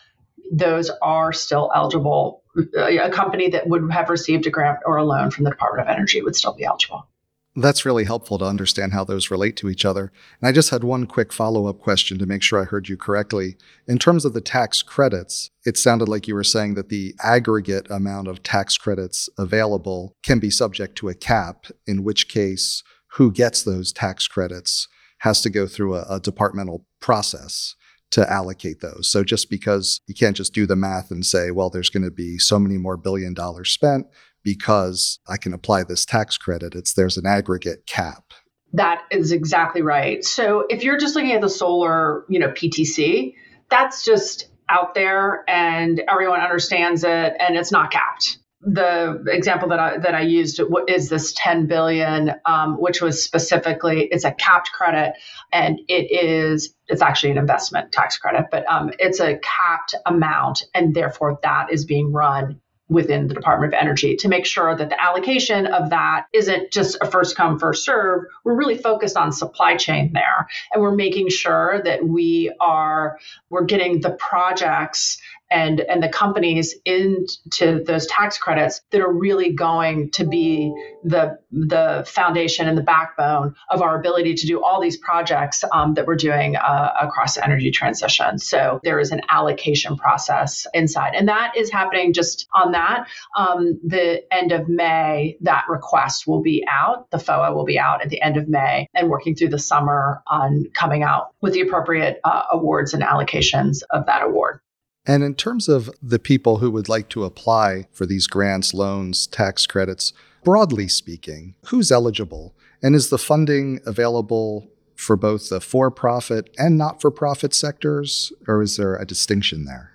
those 0.52 0.90
are 1.00 1.32
still 1.32 1.72
eligible. 1.74 2.42
A 2.76 3.08
company 3.10 3.48
that 3.50 3.66
would 3.66 3.90
have 3.90 4.10
received 4.10 4.46
a 4.46 4.50
grant 4.50 4.80
or 4.84 4.98
a 4.98 5.04
loan 5.04 5.30
from 5.30 5.44
the 5.44 5.50
Department 5.50 5.88
of 5.88 5.94
Energy 5.94 6.20
would 6.20 6.36
still 6.36 6.52
be 6.52 6.64
eligible. 6.64 7.08
That's 7.54 7.84
really 7.84 8.04
helpful 8.04 8.38
to 8.38 8.46
understand 8.46 8.94
how 8.94 9.04
those 9.04 9.30
relate 9.30 9.56
to 9.58 9.68
each 9.68 9.84
other. 9.84 10.10
And 10.40 10.48
I 10.48 10.52
just 10.52 10.70
had 10.70 10.84
one 10.84 11.06
quick 11.06 11.34
follow 11.34 11.66
up 11.66 11.80
question 11.80 12.18
to 12.18 12.24
make 12.24 12.42
sure 12.42 12.58
I 12.58 12.64
heard 12.64 12.88
you 12.88 12.96
correctly. 12.96 13.56
In 13.86 13.98
terms 13.98 14.24
of 14.24 14.32
the 14.32 14.40
tax 14.40 14.80
credits, 14.82 15.50
it 15.66 15.76
sounded 15.76 16.08
like 16.08 16.26
you 16.26 16.34
were 16.34 16.44
saying 16.44 16.74
that 16.74 16.88
the 16.88 17.14
aggregate 17.22 17.90
amount 17.90 18.28
of 18.28 18.42
tax 18.42 18.78
credits 18.78 19.28
available 19.36 20.16
can 20.22 20.38
be 20.38 20.48
subject 20.48 20.96
to 20.96 21.10
a 21.10 21.14
cap, 21.14 21.66
in 21.86 22.02
which 22.04 22.28
case, 22.28 22.82
who 23.16 23.30
gets 23.30 23.62
those 23.62 23.92
tax 23.92 24.26
credits 24.26 24.88
has 25.18 25.42
to 25.42 25.50
go 25.50 25.66
through 25.66 25.94
a, 25.94 26.06
a 26.08 26.20
departmental 26.20 26.86
process 27.00 27.74
to 28.12 28.30
allocate 28.30 28.80
those. 28.80 29.10
So 29.10 29.24
just 29.24 29.50
because 29.50 30.00
you 30.06 30.14
can't 30.14 30.36
just 30.36 30.54
do 30.54 30.66
the 30.66 30.76
math 30.76 31.10
and 31.10 31.24
say, 31.24 31.50
well, 31.50 31.70
there's 31.70 31.90
going 31.90 32.02
to 32.02 32.10
be 32.10 32.38
so 32.38 32.58
many 32.58 32.78
more 32.78 32.96
billion 32.96 33.34
dollars 33.34 33.70
spent 33.70 34.06
because 34.42 35.20
I 35.28 35.36
can 35.36 35.52
apply 35.52 35.84
this 35.84 36.04
tax 36.04 36.36
credit, 36.36 36.74
it's 36.74 36.94
there's 36.94 37.16
an 37.16 37.26
aggregate 37.26 37.86
cap. 37.86 38.32
That 38.72 39.02
is 39.10 39.32
exactly 39.32 39.82
right. 39.82 40.24
So 40.24 40.64
if 40.68 40.82
you're 40.82 40.98
just 40.98 41.14
looking 41.14 41.32
at 41.32 41.42
the 41.42 41.48
solar, 41.48 42.24
you 42.28 42.38
know, 42.38 42.48
PTC, 42.48 43.34
that's 43.70 44.04
just 44.04 44.48
out 44.68 44.94
there 44.94 45.44
and 45.48 46.02
everyone 46.08 46.40
understands 46.40 47.04
it 47.04 47.34
and 47.38 47.56
it's 47.56 47.72
not 47.72 47.90
capped 47.90 48.38
the 48.62 49.24
example 49.26 49.68
that 49.70 49.78
I 49.78 49.98
that 49.98 50.14
I 50.14 50.20
used 50.20 50.60
is 50.86 51.08
this 51.08 51.32
10 51.36 51.66
billion, 51.66 52.32
um, 52.46 52.76
which 52.80 53.02
was 53.02 53.22
specifically 53.22 54.04
it's 54.04 54.24
a 54.24 54.32
capped 54.32 54.70
credit, 54.72 55.14
and 55.52 55.80
it 55.88 56.12
is 56.12 56.72
it's 56.86 57.02
actually 57.02 57.32
an 57.32 57.38
investment 57.38 57.90
tax 57.90 58.18
credit, 58.18 58.46
but 58.50 58.64
um, 58.70 58.92
it's 58.98 59.20
a 59.20 59.38
capped 59.38 59.96
amount, 60.06 60.64
and 60.74 60.94
therefore 60.94 61.40
that 61.42 61.72
is 61.72 61.84
being 61.84 62.12
run 62.12 62.60
within 62.92 63.28
the 63.28 63.34
Department 63.34 63.74
of 63.74 63.78
Energy 63.80 64.16
to 64.16 64.28
make 64.28 64.46
sure 64.46 64.76
that 64.76 64.88
the 64.88 65.02
allocation 65.02 65.66
of 65.66 65.90
that 65.90 66.26
isn't 66.32 66.72
just 66.72 66.96
a 67.00 67.10
first 67.10 67.36
come, 67.36 67.58
first 67.58 67.84
serve. 67.84 68.24
We're 68.44 68.56
really 68.56 68.78
focused 68.78 69.16
on 69.16 69.32
supply 69.32 69.76
chain 69.76 70.12
there. 70.12 70.46
And 70.72 70.82
we're 70.82 70.94
making 70.94 71.28
sure 71.28 71.80
that 71.84 72.04
we 72.06 72.52
are 72.60 73.18
we're 73.50 73.64
getting 73.64 74.00
the 74.00 74.10
projects 74.10 75.20
and 75.52 75.80
and 75.80 76.02
the 76.02 76.08
companies 76.08 76.74
into 76.84 77.84
those 77.84 78.06
tax 78.06 78.38
credits 78.38 78.80
that 78.90 79.00
are 79.00 79.12
really 79.12 79.52
going 79.52 80.10
to 80.10 80.24
be 80.24 80.74
the 81.04 81.38
the 81.50 82.04
foundation 82.06 82.66
and 82.66 82.78
the 82.78 82.82
backbone 82.82 83.54
of 83.70 83.82
our 83.82 83.98
ability 83.98 84.34
to 84.34 84.46
do 84.46 84.62
all 84.62 84.80
these 84.80 84.96
projects 84.96 85.62
um, 85.72 85.94
that 85.94 86.06
we're 86.06 86.16
doing 86.16 86.56
uh, 86.56 86.92
across 87.00 87.34
the 87.34 87.44
energy 87.44 87.70
transition. 87.70 88.38
So 88.38 88.80
there 88.82 88.98
is 88.98 89.12
an 89.12 89.20
allocation 89.28 89.96
process 89.96 90.66
inside, 90.72 91.14
and 91.14 91.28
that 91.28 91.56
is 91.56 91.70
happening 91.70 92.12
just 92.12 92.48
on 92.54 92.72
that. 92.72 93.06
Um, 93.36 93.78
the 93.86 94.22
end 94.32 94.52
of 94.52 94.68
May, 94.68 95.36
that 95.42 95.64
request 95.68 96.26
will 96.26 96.40
be 96.40 96.64
out. 96.70 97.10
The 97.10 97.18
FOA 97.18 97.54
will 97.54 97.66
be 97.66 97.78
out 97.78 98.02
at 98.02 98.08
the 98.08 98.22
end 98.22 98.38
of 98.38 98.48
May, 98.48 98.88
and 98.94 99.10
working 99.10 99.34
through 99.34 99.50
the 99.50 99.58
summer 99.58 100.22
on 100.26 100.64
coming 100.72 101.02
out 101.02 101.34
with 101.42 101.52
the 101.52 101.60
appropriate 101.60 102.20
uh, 102.24 102.44
awards 102.50 102.94
and 102.94 103.02
allocations 103.02 103.82
of 103.90 104.06
that 104.06 104.22
award. 104.22 104.60
And 105.06 105.24
in 105.24 105.34
terms 105.34 105.68
of 105.68 105.90
the 106.00 106.18
people 106.18 106.58
who 106.58 106.70
would 106.70 106.88
like 106.88 107.08
to 107.10 107.24
apply 107.24 107.88
for 107.92 108.06
these 108.06 108.26
grants, 108.26 108.72
loans, 108.72 109.26
tax 109.26 109.66
credits, 109.66 110.12
broadly 110.44 110.88
speaking, 110.88 111.56
who's 111.66 111.90
eligible? 111.90 112.54
And 112.82 112.94
is 112.94 113.10
the 113.10 113.18
funding 113.18 113.80
available 113.84 114.68
for 114.94 115.16
both 115.16 115.48
the 115.48 115.60
for 115.60 115.90
profit 115.90 116.54
and 116.58 116.78
not 116.78 117.00
for 117.00 117.10
profit 117.10 117.54
sectors, 117.54 118.32
or 118.46 118.62
is 118.62 118.76
there 118.76 118.96
a 118.96 119.06
distinction 119.06 119.64
there? 119.64 119.92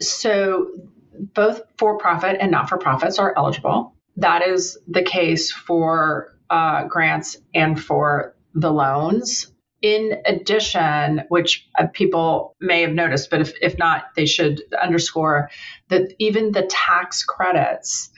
So, 0.00 0.68
both 1.34 1.62
for 1.78 1.98
profit 1.98 2.38
and 2.40 2.50
not 2.50 2.68
for 2.68 2.78
profits 2.78 3.18
are 3.18 3.34
eligible. 3.36 3.94
That 4.16 4.46
is 4.46 4.78
the 4.88 5.02
case 5.02 5.52
for 5.52 6.36
uh, 6.50 6.84
grants 6.84 7.36
and 7.54 7.80
for 7.80 8.34
the 8.54 8.72
loans. 8.72 9.52
In 9.82 10.22
addition, 10.24 11.22
which 11.28 11.68
uh, 11.76 11.88
people 11.88 12.54
may 12.60 12.82
have 12.82 12.92
noticed, 12.92 13.30
but 13.30 13.40
if, 13.40 13.52
if 13.60 13.78
not, 13.78 14.04
they 14.14 14.26
should 14.26 14.62
underscore 14.80 15.50
that 15.88 16.14
even 16.18 16.52
the 16.52 16.62
tax 16.62 17.24
credits 17.24 18.10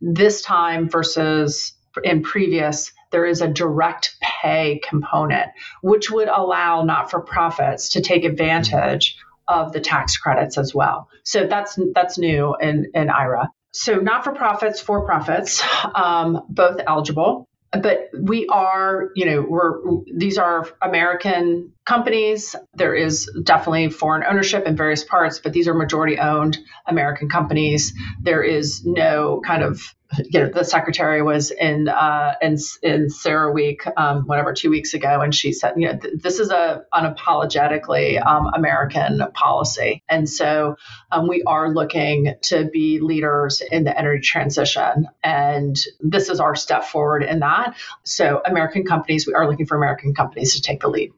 this 0.00 0.42
time 0.42 0.88
versus 0.88 1.74
in 2.02 2.22
previous, 2.22 2.92
there 3.12 3.24
is 3.24 3.40
a 3.40 3.48
direct 3.48 4.16
pay 4.20 4.80
component, 4.88 5.46
which 5.82 6.10
would 6.10 6.28
allow 6.28 6.82
not 6.82 7.10
for 7.10 7.20
profits 7.20 7.90
to 7.90 8.00
take 8.00 8.24
advantage 8.24 9.16
of 9.46 9.72
the 9.72 9.80
tax 9.80 10.16
credits 10.16 10.58
as 10.58 10.74
well. 10.74 11.08
So 11.24 11.46
that's 11.46 11.78
that's 11.94 12.18
new 12.18 12.56
in, 12.60 12.90
in 12.94 13.10
IRA. 13.10 13.48
So 13.72 13.96
not 13.96 14.24
for 14.24 14.32
profits, 14.32 14.80
for 14.80 15.04
profits, 15.04 15.62
um, 15.94 16.42
both 16.48 16.80
eligible 16.86 17.48
but 17.80 18.10
we 18.20 18.46
are, 18.48 19.10
you 19.16 19.24
know, 19.24 19.46
we're 19.48 19.80
these 20.14 20.36
are 20.38 20.68
American 20.82 21.72
companies. 21.84 22.54
There 22.74 22.94
is 22.94 23.30
definitely 23.42 23.90
foreign 23.90 24.24
ownership 24.24 24.66
in 24.66 24.76
various 24.76 25.04
parts, 25.04 25.38
but 25.38 25.52
these 25.52 25.68
are 25.68 25.74
majority 25.74 26.18
owned 26.18 26.58
American 26.86 27.28
companies. 27.28 27.92
There 28.20 28.42
is 28.42 28.84
no 28.84 29.40
kind 29.44 29.62
of 29.62 29.94
you 30.18 30.40
know, 30.40 30.50
the 30.50 30.64
secretary 30.64 31.22
was 31.22 31.50
in 31.50 31.88
uh, 31.88 32.34
in 32.42 32.58
in 32.82 33.06
CERAWeek, 33.08 33.90
um, 33.96 34.26
whatever, 34.26 34.52
two 34.52 34.70
weeks 34.70 34.94
ago, 34.94 35.20
and 35.20 35.34
she 35.34 35.52
said, 35.52 35.74
you 35.76 35.86
know, 35.88 35.98
th- 35.98 36.14
this 36.22 36.38
is 36.38 36.50
a 36.50 36.82
unapologetically 36.92 38.24
um, 38.24 38.50
American 38.54 39.22
policy, 39.32 40.02
and 40.08 40.28
so 40.28 40.76
um, 41.10 41.28
we 41.28 41.42
are 41.44 41.72
looking 41.72 42.34
to 42.42 42.66
be 42.66 43.00
leaders 43.00 43.62
in 43.62 43.84
the 43.84 43.98
energy 43.98 44.22
transition, 44.22 45.08
and 45.22 45.76
this 46.00 46.28
is 46.28 46.40
our 46.40 46.54
step 46.54 46.84
forward 46.84 47.22
in 47.22 47.40
that. 47.40 47.76
So, 48.04 48.42
American 48.44 48.84
companies, 48.84 49.26
we 49.26 49.34
are 49.34 49.48
looking 49.48 49.66
for 49.66 49.76
American 49.76 50.14
companies 50.14 50.56
to 50.56 50.62
take 50.62 50.80
the 50.80 50.88
lead. 50.88 51.12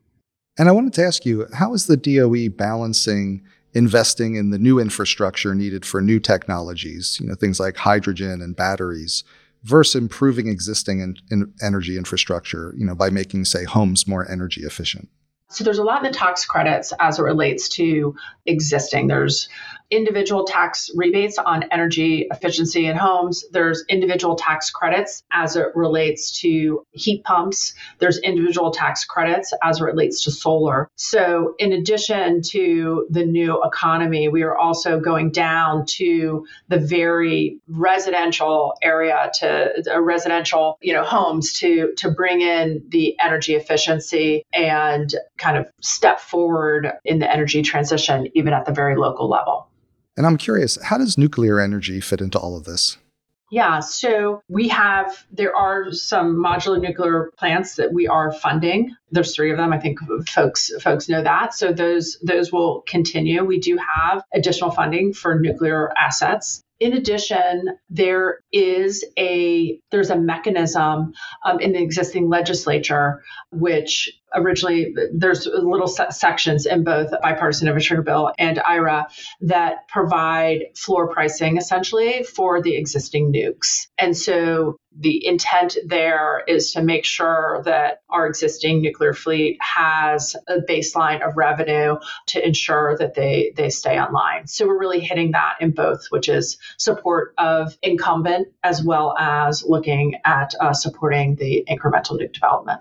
And 0.57 0.69
I 0.69 0.73
wanted 0.73 0.93
to 0.95 1.05
ask 1.05 1.27
you, 1.27 1.47
how 1.53 1.75
is 1.75 1.87
the 1.87 1.97
DOE 1.97 2.49
balancing? 2.49 3.43
investing 3.75 4.37
in 4.37 4.51
the 4.51 4.59
new 4.59 4.79
infrastructure 4.79 5.55
needed 5.55 5.85
for 5.85 6.01
new 6.01 6.21
technologies, 6.21 7.19
you 7.21 7.27
know, 7.27 7.35
things 7.35 7.59
like 7.59 7.77
hydrogen 7.77 8.41
and 8.41 8.55
batteries, 8.55 9.25
versus 9.65 10.01
improving 10.01 10.47
existing 10.47 11.01
in, 11.01 11.17
in 11.31 11.53
energy 11.63 11.97
infrastructure, 11.97 12.73
you 12.77 12.87
know, 12.87 12.95
by 12.95 13.11
making, 13.11 13.45
say, 13.45 13.65
homes 13.65 14.07
more 14.07 14.31
energy 14.31 14.63
efficient? 14.63 15.09
So 15.49 15.65
there's 15.65 15.79
a 15.79 15.85
lot 15.85 16.05
in 16.05 16.11
the 16.11 16.17
tax 16.17 16.45
credits 16.45 16.93
as 17.01 17.19
it 17.19 17.23
relates 17.23 17.69
to 17.71 18.15
existing. 18.47 19.09
There's 19.09 19.49
individual 19.91 20.45
tax 20.45 20.91
rebates 20.95 21.39
on 21.39 21.65
energy 21.71 22.27
efficiency 22.31 22.87
in 22.87 22.97
homes. 22.97 23.45
There's 23.53 23.85
individual 23.89 24.37
tax 24.37 24.71
credits 24.71 25.23
as 25.33 25.57
it 25.57 25.69
relates 25.75 26.41
to 26.41 26.85
heat 26.93 27.25
pumps. 27.25 27.75
There's 27.99 28.19
individual 28.19 28.71
tax 28.71 29.05
credits 29.05 29.53
as 29.63 29.81
it 29.81 29.85
relates 29.85 30.25
to 30.25 30.31
solar. 30.31 30.91
So, 30.97 31.55
in 31.59 31.73
addition 31.73 32.43
to 32.43 33.07
the 33.11 33.25
new 33.25 33.63
economy, 33.63 34.29
we 34.29 34.43
are 34.43 34.57
also 34.57 35.01
going 35.01 35.31
down 35.31 35.87
to 35.87 36.47
the 36.69 36.79
very 36.79 37.59
residential 37.69 38.75
area 38.83 39.31
to 39.41 39.85
a 39.91 40.01
residential, 40.01 40.79
you 40.81 40.93
know, 40.93 41.05
homes 41.05 41.59
to 41.61 41.93
to 41.99 42.11
bring 42.11 42.41
in 42.41 42.85
the 42.89 43.17
energy 43.21 43.55
efficiency 43.55 44.45
and 44.53 45.15
kind 45.37 45.57
of 45.57 45.71
step 45.81 46.21
forward 46.21 46.93
in 47.05 47.19
the 47.19 47.31
energy 47.31 47.63
transition, 47.63 48.29
even 48.35 48.53
at 48.53 48.65
the 48.67 48.73
very 48.73 48.97
local 48.97 49.29
level. 49.29 49.69
And 50.17 50.27
I'm 50.27 50.37
curious, 50.37 50.79
how 50.83 50.99
does 50.99 51.19
nuclear 51.19 51.61
energy 51.61 52.01
fit 52.01 52.21
into 52.21 52.39
all 52.39 52.57
of 52.57 52.65
this? 52.65 52.99
Yeah, 53.51 53.81
so 53.81 54.43
we 54.49 54.69
have, 54.69 55.27
there 55.31 55.55
are 55.55 55.93
some 55.93 56.35
modular 56.37 56.81
nuclear 56.81 57.31
plants 57.39 57.77
that 57.77 57.93
we 57.93 58.09
are 58.09 58.33
funding. 58.33 58.97
There's 59.11 59.35
three 59.35 59.53
of 59.53 59.59
them. 59.59 59.73
I 59.73 59.79
think 59.79 59.99
folks 60.29 60.73
folks 60.81 61.09
know 61.09 61.23
that. 61.23 61.55
So 61.55 61.73
those 61.73 62.19
those 62.23 62.51
will 62.51 62.83
continue. 62.89 63.45
We 63.45 63.61
do 63.61 63.77
have 63.77 64.25
additional 64.35 64.73
funding 64.73 65.13
for 65.13 65.39
nuclear 65.39 65.93
assets. 65.97 66.63
In 66.81 66.95
addition, 66.95 67.79
there 67.89 68.41
is 68.51 69.05
a 69.17 69.79
there's 69.93 70.11
a 70.11 70.19
mechanism 70.19 71.13
um, 71.45 71.61
in 71.61 71.73
the 71.73 71.83
existing 71.83 72.29
legislature 72.29 73.23
which 73.53 74.11
originally 74.35 74.95
there's 75.13 75.47
little 75.47 75.89
sections 75.89 76.67
in 76.67 76.85
both 76.85 77.11
bipartisan 77.23 77.69
infrastructure 77.69 78.03
bill 78.03 78.33
and 78.39 78.59
IRA 78.59 79.07
that 79.43 79.89
provide 79.89 80.65
floor 80.77 81.09
pricing 81.09 81.57
essentially 81.57 82.23
for 82.23 82.63
the 82.63 82.77
existing 82.77 83.33
nukes. 83.33 83.89
And 83.99 84.17
so 84.17 84.77
the 84.97 85.27
intent 85.27 85.77
there 85.85 86.43
is 86.47 86.73
to 86.73 86.83
make 86.83 87.05
sure 87.05 87.63
that 87.65 88.03
our 88.09 88.27
existing 88.27 88.81
nuclear 88.81 89.13
fleet 89.13 89.59
has 89.61 90.37
a 90.49 90.59
baseline 90.59 91.27
of 91.27 91.37
revenue 91.37 91.97
to 92.27 92.47
ensure 92.47 92.97
that 92.99 93.15
they 93.15 93.53
they 93.57 93.71
stay 93.71 93.99
online. 93.99 94.47
So 94.47 94.67
we're 94.67 94.79
really 94.79 95.01
hitting 95.01 95.33
that 95.33 95.57
in 95.61 95.73
both, 95.73 96.07
which 96.11 96.29
is 96.29 96.59
support 96.79 97.35
of 97.39 97.77
incumbent 97.83 98.49
as 98.63 98.85
well 98.85 99.17
as 99.19 99.65
looking 99.67 100.15
at 100.25 100.55
uh, 100.61 100.73
supporting 100.73 101.35
the 101.37 101.65
incremental 101.69 102.19
nuke 102.21 102.33
development. 102.33 102.81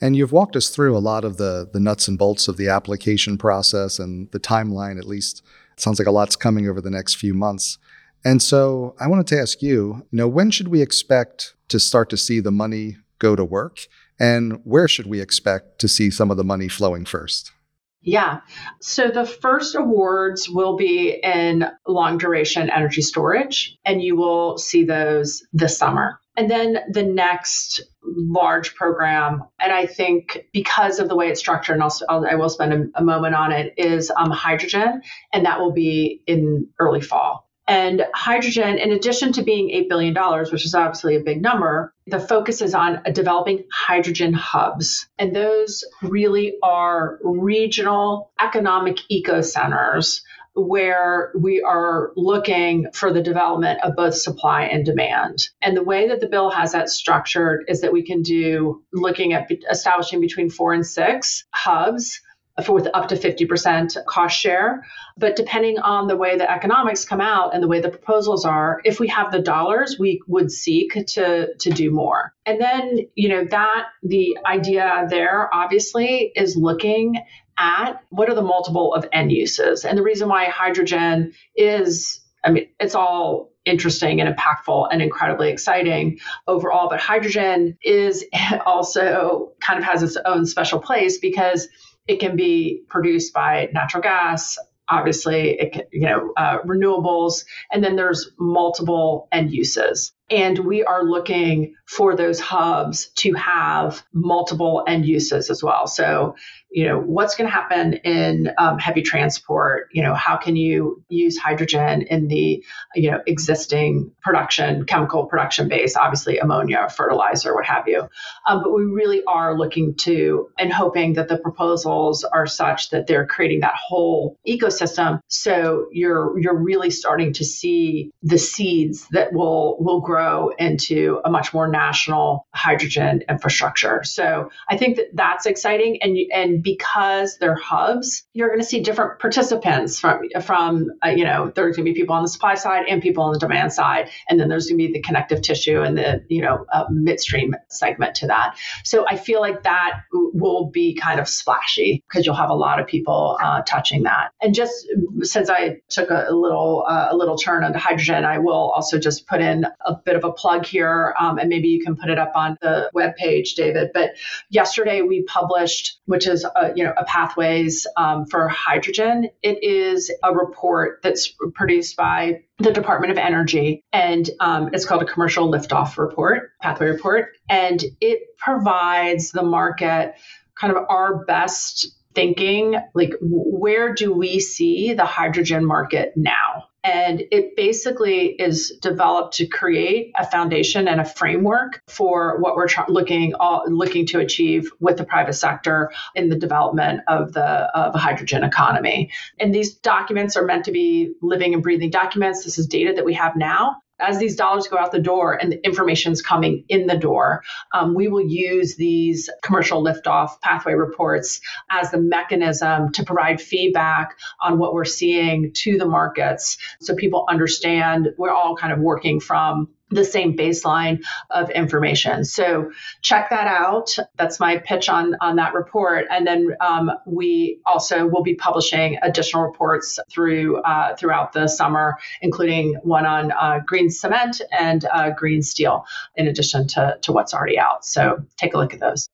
And 0.00 0.16
you've 0.16 0.32
walked 0.32 0.56
us 0.56 0.68
through 0.68 0.96
a 0.96 0.98
lot 0.98 1.24
of 1.24 1.36
the 1.36 1.68
the 1.72 1.80
nuts 1.80 2.08
and 2.08 2.18
bolts 2.18 2.48
of 2.48 2.56
the 2.56 2.68
application 2.68 3.38
process 3.38 3.98
and 3.98 4.30
the 4.32 4.40
timeline. 4.40 4.98
At 4.98 5.06
least 5.06 5.42
it 5.72 5.80
sounds 5.80 5.98
like 5.98 6.08
a 6.08 6.12
lot's 6.12 6.36
coming 6.36 6.68
over 6.68 6.80
the 6.80 6.90
next 6.90 7.14
few 7.14 7.34
months. 7.34 7.78
And 8.24 8.42
so 8.42 8.94
I 8.98 9.06
wanted 9.06 9.26
to 9.28 9.38
ask 9.38 9.60
you, 9.60 10.06
you 10.10 10.16
know, 10.16 10.28
when 10.28 10.50
should 10.50 10.68
we 10.68 10.80
expect 10.80 11.54
to 11.68 11.78
start 11.78 12.08
to 12.10 12.16
see 12.16 12.40
the 12.40 12.50
money 12.50 12.96
go 13.18 13.36
to 13.36 13.44
work? 13.44 13.86
And 14.18 14.60
where 14.64 14.88
should 14.88 15.06
we 15.06 15.20
expect 15.20 15.78
to 15.80 15.88
see 15.88 16.10
some 16.10 16.30
of 16.30 16.36
the 16.36 16.44
money 16.44 16.68
flowing 16.68 17.04
first? 17.04 17.52
Yeah. 18.00 18.40
So 18.80 19.08
the 19.08 19.24
first 19.24 19.74
awards 19.74 20.48
will 20.48 20.76
be 20.76 21.18
in 21.22 21.66
long 21.86 22.18
duration 22.18 22.70
energy 22.70 23.00
storage, 23.00 23.78
and 23.84 24.02
you 24.02 24.14
will 24.14 24.58
see 24.58 24.84
those 24.84 25.42
this 25.52 25.78
summer. 25.78 26.20
And 26.36 26.50
then 26.50 26.78
the 26.90 27.02
next 27.02 27.80
large 28.02 28.74
program, 28.74 29.44
and 29.60 29.72
I 29.72 29.86
think 29.86 30.46
because 30.52 30.98
of 30.98 31.08
the 31.08 31.14
way 31.14 31.28
it's 31.28 31.40
structured, 31.40 31.74
and 31.74 31.82
I'll, 31.82 31.96
I'll 32.08 32.26
I 32.26 32.34
will 32.34 32.48
spend 32.48 32.72
a, 32.72 33.00
a, 33.00 33.04
moment 33.04 33.34
on 33.34 33.52
it, 33.52 33.74
is 33.76 34.10
um, 34.10 34.30
hydrogen, 34.30 35.02
and 35.32 35.46
that 35.46 35.60
will 35.60 35.72
be 35.72 36.22
in 36.26 36.68
early 36.80 37.00
fall. 37.00 37.48
And 37.66 38.04
hydrogen, 38.14 38.76
in 38.78 38.92
addition 38.92 39.32
to 39.32 39.42
being 39.42 39.68
$8 39.70 39.88
billion, 39.88 40.14
which 40.52 40.66
is 40.66 40.74
obviously 40.74 41.16
a 41.16 41.20
big 41.20 41.40
number, 41.40 41.94
the 42.06 42.20
focus 42.20 42.60
is 42.60 42.74
on 42.74 43.02
developing 43.12 43.64
hydrogen 43.72 44.34
hubs. 44.34 45.06
And 45.18 45.34
those 45.34 45.82
really 46.02 46.56
are 46.62 47.18
regional 47.22 48.32
economic 48.38 48.98
eco 49.08 49.40
centers 49.40 50.22
where 50.54 51.32
we 51.36 51.62
are 51.62 52.12
looking 52.16 52.86
for 52.92 53.12
the 53.12 53.22
development 53.22 53.80
of 53.82 53.96
both 53.96 54.14
supply 54.14 54.62
and 54.62 54.84
demand. 54.84 55.48
And 55.60 55.76
the 55.76 55.82
way 55.82 56.08
that 56.08 56.20
the 56.20 56.28
bill 56.28 56.50
has 56.50 56.72
that 56.72 56.88
structured 56.88 57.64
is 57.68 57.80
that 57.80 57.92
we 57.92 58.04
can 58.04 58.22
do 58.22 58.82
looking 58.92 59.32
at 59.32 59.50
establishing 59.70 60.20
between 60.20 60.50
four 60.50 60.72
and 60.72 60.86
six 60.86 61.44
hubs 61.50 62.20
for 62.62 62.72
with 62.72 62.86
up 62.94 63.08
to 63.08 63.16
50% 63.16 64.04
cost 64.06 64.38
share. 64.38 64.84
But 65.16 65.36
depending 65.36 65.78
on 65.78 66.06
the 66.06 66.16
way 66.16 66.36
the 66.36 66.50
economics 66.50 67.04
come 67.04 67.20
out 67.20 67.54
and 67.54 67.62
the 67.62 67.68
way 67.68 67.80
the 67.80 67.88
proposals 67.88 68.44
are, 68.44 68.80
if 68.84 69.00
we 69.00 69.08
have 69.08 69.32
the 69.32 69.40
dollars, 69.40 69.96
we 69.98 70.20
would 70.28 70.52
seek 70.52 70.92
to, 70.92 71.54
to 71.54 71.70
do 71.70 71.90
more. 71.90 72.32
And 72.46 72.60
then, 72.60 73.00
you 73.14 73.28
know, 73.28 73.44
that 73.44 73.86
the 74.02 74.38
idea 74.46 75.06
there 75.08 75.52
obviously 75.52 76.32
is 76.36 76.56
looking 76.56 77.16
at 77.58 78.02
what 78.10 78.28
are 78.28 78.34
the 78.34 78.42
multiple 78.42 78.94
of 78.94 79.08
end 79.12 79.32
uses. 79.32 79.84
And 79.84 79.96
the 79.96 80.02
reason 80.02 80.28
why 80.28 80.46
hydrogen 80.46 81.32
is, 81.56 82.20
I 82.44 82.50
mean, 82.50 82.68
it's 82.80 82.94
all 82.94 83.50
interesting 83.64 84.20
and 84.20 84.34
impactful 84.34 84.88
and 84.90 85.00
incredibly 85.00 85.50
exciting 85.50 86.18
overall. 86.46 86.88
But 86.88 87.00
hydrogen 87.00 87.78
is 87.82 88.24
also 88.66 89.52
kind 89.60 89.78
of 89.78 89.84
has 89.84 90.02
its 90.02 90.16
own 90.24 90.46
special 90.46 90.80
place 90.80 91.18
because 91.18 91.68
it 92.06 92.20
can 92.20 92.36
be 92.36 92.82
produced 92.88 93.32
by 93.32 93.70
natural 93.72 94.02
gas, 94.02 94.58
obviously, 94.88 95.58
it, 95.58 95.88
you 95.92 96.06
know, 96.06 96.32
uh, 96.36 96.58
renewables, 96.60 97.44
and 97.72 97.82
then 97.82 97.96
there's 97.96 98.30
multiple 98.38 99.28
end 99.32 99.50
uses. 99.52 100.12
And 100.30 100.58
we 100.58 100.82
are 100.84 101.04
looking 101.04 101.74
for 101.86 102.16
those 102.16 102.40
hubs 102.40 103.08
to 103.16 103.34
have 103.34 104.02
multiple 104.14 104.82
end 104.86 105.04
uses 105.04 105.50
as 105.50 105.62
well. 105.62 105.86
So, 105.86 106.34
you 106.70 106.86
know, 106.86 106.98
what's 106.98 107.36
going 107.36 107.46
to 107.46 107.54
happen 107.54 107.94
in 107.94 108.50
um, 108.58 108.78
heavy 108.78 109.02
transport? 109.02 109.90
You 109.92 110.02
know, 110.02 110.14
how 110.14 110.36
can 110.36 110.56
you 110.56 111.04
use 111.08 111.36
hydrogen 111.36 112.02
in 112.02 112.26
the, 112.26 112.64
you 112.94 113.10
know, 113.10 113.20
existing 113.26 114.12
production, 114.22 114.86
chemical 114.86 115.26
production 115.26 115.68
base, 115.68 115.94
obviously 115.94 116.38
ammonia, 116.38 116.88
fertilizer, 116.88 117.54
what 117.54 117.66
have 117.66 117.86
you. 117.86 118.08
Um, 118.48 118.62
but 118.62 118.72
we 118.72 118.84
really 118.84 119.22
are 119.24 119.56
looking 119.56 119.94
to 119.98 120.48
and 120.58 120.72
hoping 120.72 121.12
that 121.12 121.28
the 121.28 121.36
proposals 121.36 122.24
are 122.24 122.46
such 122.46 122.90
that 122.90 123.06
they're 123.06 123.26
creating 123.26 123.60
that 123.60 123.74
whole 123.76 124.38
ecosystem. 124.48 125.20
So 125.28 125.88
you're 125.92 126.38
you're 126.40 126.56
really 126.56 126.90
starting 126.90 127.34
to 127.34 127.44
see 127.44 128.10
the 128.22 128.38
seeds 128.38 129.06
that 129.10 129.32
will 129.32 129.76
will 129.78 130.00
grow 130.00 130.13
grow 130.14 130.50
into 130.58 131.20
a 131.24 131.30
much 131.30 131.52
more 131.52 131.66
national 131.66 132.46
hydrogen 132.54 133.22
infrastructure. 133.28 134.04
So 134.04 134.48
I 134.68 134.76
think 134.76 134.96
that 134.96 135.06
that's 135.12 135.44
exciting. 135.44 135.98
And, 136.02 136.16
and 136.32 136.62
because 136.62 137.36
they're 137.38 137.56
hubs, 137.56 138.24
you're 138.32 138.48
going 138.48 138.60
to 138.60 138.66
see 138.66 138.80
different 138.80 139.18
participants 139.18 139.98
from, 139.98 140.20
from 140.40 140.92
uh, 141.04 141.08
you 141.08 141.24
know, 141.24 141.50
there's 141.54 141.74
going 141.76 141.86
to 141.86 141.92
be 141.92 142.00
people 142.00 142.14
on 142.14 142.22
the 142.22 142.28
supply 142.28 142.54
side 142.54 142.84
and 142.88 143.02
people 143.02 143.24
on 143.24 143.32
the 143.32 143.40
demand 143.40 143.72
side. 143.72 144.08
And 144.28 144.38
then 144.38 144.48
there's 144.48 144.66
going 144.68 144.78
to 144.78 144.86
be 144.86 144.92
the 144.92 145.02
connective 145.02 145.42
tissue 145.42 145.80
and 145.82 145.98
the, 145.98 146.24
you 146.28 146.42
know, 146.42 146.64
uh, 146.72 146.84
midstream 146.90 147.56
segment 147.70 148.14
to 148.16 148.28
that. 148.28 148.56
So 148.84 149.04
I 149.08 149.16
feel 149.16 149.40
like 149.40 149.64
that 149.64 150.02
will 150.12 150.70
be 150.70 150.94
kind 150.94 151.18
of 151.18 151.28
splashy 151.28 152.04
because 152.08 152.24
you'll 152.24 152.36
have 152.36 152.50
a 152.50 152.54
lot 152.54 152.78
of 152.78 152.86
people 152.86 153.36
uh, 153.42 153.62
touching 153.62 154.04
that. 154.04 154.30
And 154.40 154.54
just 154.54 154.86
since 155.22 155.50
I 155.50 155.80
took 155.88 156.10
a, 156.10 156.28
little, 156.30 156.84
uh, 156.86 157.08
a 157.10 157.16
little 157.16 157.36
turn 157.36 157.64
onto 157.64 157.80
hydrogen, 157.80 158.24
I 158.24 158.38
will 158.38 158.70
also 158.76 159.00
just 159.00 159.26
put 159.26 159.40
in 159.40 159.66
a 159.84 159.96
bit 160.04 160.16
of 160.16 160.24
a 160.24 160.32
plug 160.32 160.66
here, 160.66 161.14
um, 161.18 161.38
and 161.38 161.48
maybe 161.48 161.68
you 161.68 161.82
can 161.82 161.96
put 161.96 162.10
it 162.10 162.18
up 162.18 162.32
on 162.34 162.56
the 162.60 162.90
web 162.92 163.16
page, 163.16 163.54
David. 163.54 163.90
But 163.92 164.12
yesterday 164.50 165.02
we 165.02 165.22
published, 165.22 165.98
which 166.06 166.26
is 166.26 166.44
a, 166.44 166.72
you 166.74 166.84
know 166.84 166.94
a 166.96 167.04
pathways 167.04 167.86
um, 167.96 168.26
for 168.26 168.48
hydrogen. 168.48 169.28
It 169.42 169.62
is 169.62 170.12
a 170.22 170.34
report 170.34 171.00
that's 171.02 171.28
produced 171.54 171.96
by 171.96 172.42
the 172.58 172.72
Department 172.72 173.12
of 173.12 173.18
Energy, 173.18 173.82
and 173.92 174.28
um, 174.40 174.70
it's 174.72 174.84
called 174.84 175.02
a 175.02 175.06
Commercial 175.06 175.50
Liftoff 175.50 175.98
Report, 175.98 176.52
Pathway 176.60 176.86
Report, 176.86 177.28
and 177.48 177.82
it 178.00 178.36
provides 178.38 179.30
the 179.32 179.42
market 179.42 180.14
kind 180.54 180.76
of 180.76 180.84
our 180.88 181.24
best 181.24 181.88
thinking 182.14 182.76
like 182.94 183.12
where 183.20 183.92
do 183.92 184.12
we 184.12 184.38
see 184.38 184.94
the 184.94 185.04
hydrogen 185.04 185.64
market 185.64 186.12
now 186.16 186.68
and 186.84 187.22
it 187.30 187.56
basically 187.56 188.26
is 188.26 188.78
developed 188.82 189.34
to 189.34 189.46
create 189.46 190.12
a 190.18 190.26
foundation 190.26 190.86
and 190.86 191.00
a 191.00 191.04
framework 191.04 191.82
for 191.88 192.38
what 192.38 192.56
we're 192.56 192.68
looking 192.88 193.34
all, 193.34 193.64
looking 193.66 194.06
to 194.06 194.20
achieve 194.20 194.70
with 194.80 194.98
the 194.98 195.04
private 195.04 195.32
sector 195.32 195.90
in 196.14 196.28
the 196.28 196.36
development 196.36 197.00
of 197.08 197.32
the 197.32 197.42
of 197.42 197.94
a 197.94 197.98
hydrogen 197.98 198.44
economy. 198.44 199.10
And 199.40 199.54
these 199.54 199.74
documents 199.74 200.36
are 200.36 200.44
meant 200.44 200.66
to 200.66 200.72
be 200.72 201.14
living 201.22 201.54
and 201.54 201.62
breathing 201.62 201.90
documents. 201.90 202.44
This 202.44 202.58
is 202.58 202.66
data 202.66 202.92
that 202.94 203.04
we 203.04 203.14
have 203.14 203.34
now, 203.34 203.76
as 204.00 204.18
these 204.18 204.36
dollars 204.36 204.66
go 204.66 204.76
out 204.76 204.92
the 204.92 204.98
door 205.00 205.34
and 205.40 205.52
the 205.52 205.64
information's 205.64 206.20
coming 206.20 206.64
in 206.68 206.86
the 206.86 206.96
door, 206.96 207.42
um, 207.72 207.94
we 207.94 208.08
will 208.08 208.26
use 208.26 208.76
these 208.76 209.30
commercial 209.42 209.82
liftoff 209.84 210.40
pathway 210.40 210.74
reports 210.74 211.40
as 211.70 211.90
the 211.90 211.98
mechanism 211.98 212.90
to 212.92 213.04
provide 213.04 213.40
feedback 213.40 214.16
on 214.42 214.58
what 214.58 214.74
we're 214.74 214.84
seeing 214.84 215.52
to 215.52 215.78
the 215.78 215.86
markets 215.86 216.58
so 216.80 216.94
people 216.94 217.24
understand 217.28 218.08
we're 218.18 218.32
all 218.32 218.56
kind 218.56 218.72
of 218.72 218.80
working 218.80 219.20
from 219.20 219.68
the 219.90 220.04
same 220.04 220.36
baseline 220.36 221.02
of 221.30 221.50
information. 221.50 222.24
So 222.24 222.72
check 223.02 223.30
that 223.30 223.46
out. 223.46 223.96
That's 224.16 224.40
my 224.40 224.58
pitch 224.58 224.88
on 224.88 225.16
on 225.20 225.36
that 225.36 225.54
report. 225.54 226.06
And 226.10 226.26
then 226.26 226.56
um, 226.60 226.90
we 227.06 227.60
also 227.66 228.06
will 228.06 228.22
be 228.22 228.34
publishing 228.34 228.98
additional 229.02 229.44
reports 229.44 229.98
through 230.10 230.62
uh, 230.62 230.96
throughout 230.96 231.32
the 231.32 231.48
summer, 231.48 231.98
including 232.22 232.74
one 232.82 233.06
on 233.06 233.32
uh, 233.32 233.60
green 233.64 233.90
cement 233.90 234.40
and 234.58 234.84
uh, 234.92 235.10
green 235.10 235.42
steel, 235.42 235.84
in 236.16 236.26
addition 236.26 236.66
to 236.68 236.98
to 237.02 237.12
what's 237.12 237.34
already 237.34 237.58
out. 237.58 237.84
So 237.84 238.24
take 238.36 238.54
a 238.54 238.58
look 238.58 238.74
at 238.74 238.80
those. 238.80 239.08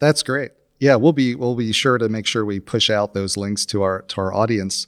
That's 0.00 0.22
great. 0.22 0.52
Yeah, 0.80 0.96
we'll 0.96 1.12
be 1.12 1.34
we'll 1.34 1.54
be 1.54 1.72
sure 1.72 1.98
to 1.98 2.08
make 2.08 2.26
sure 2.26 2.44
we 2.44 2.60
push 2.60 2.90
out 2.90 3.14
those 3.14 3.36
links 3.36 3.64
to 3.66 3.82
our 3.82 4.02
to 4.02 4.20
our 4.20 4.34
audience. 4.34 4.86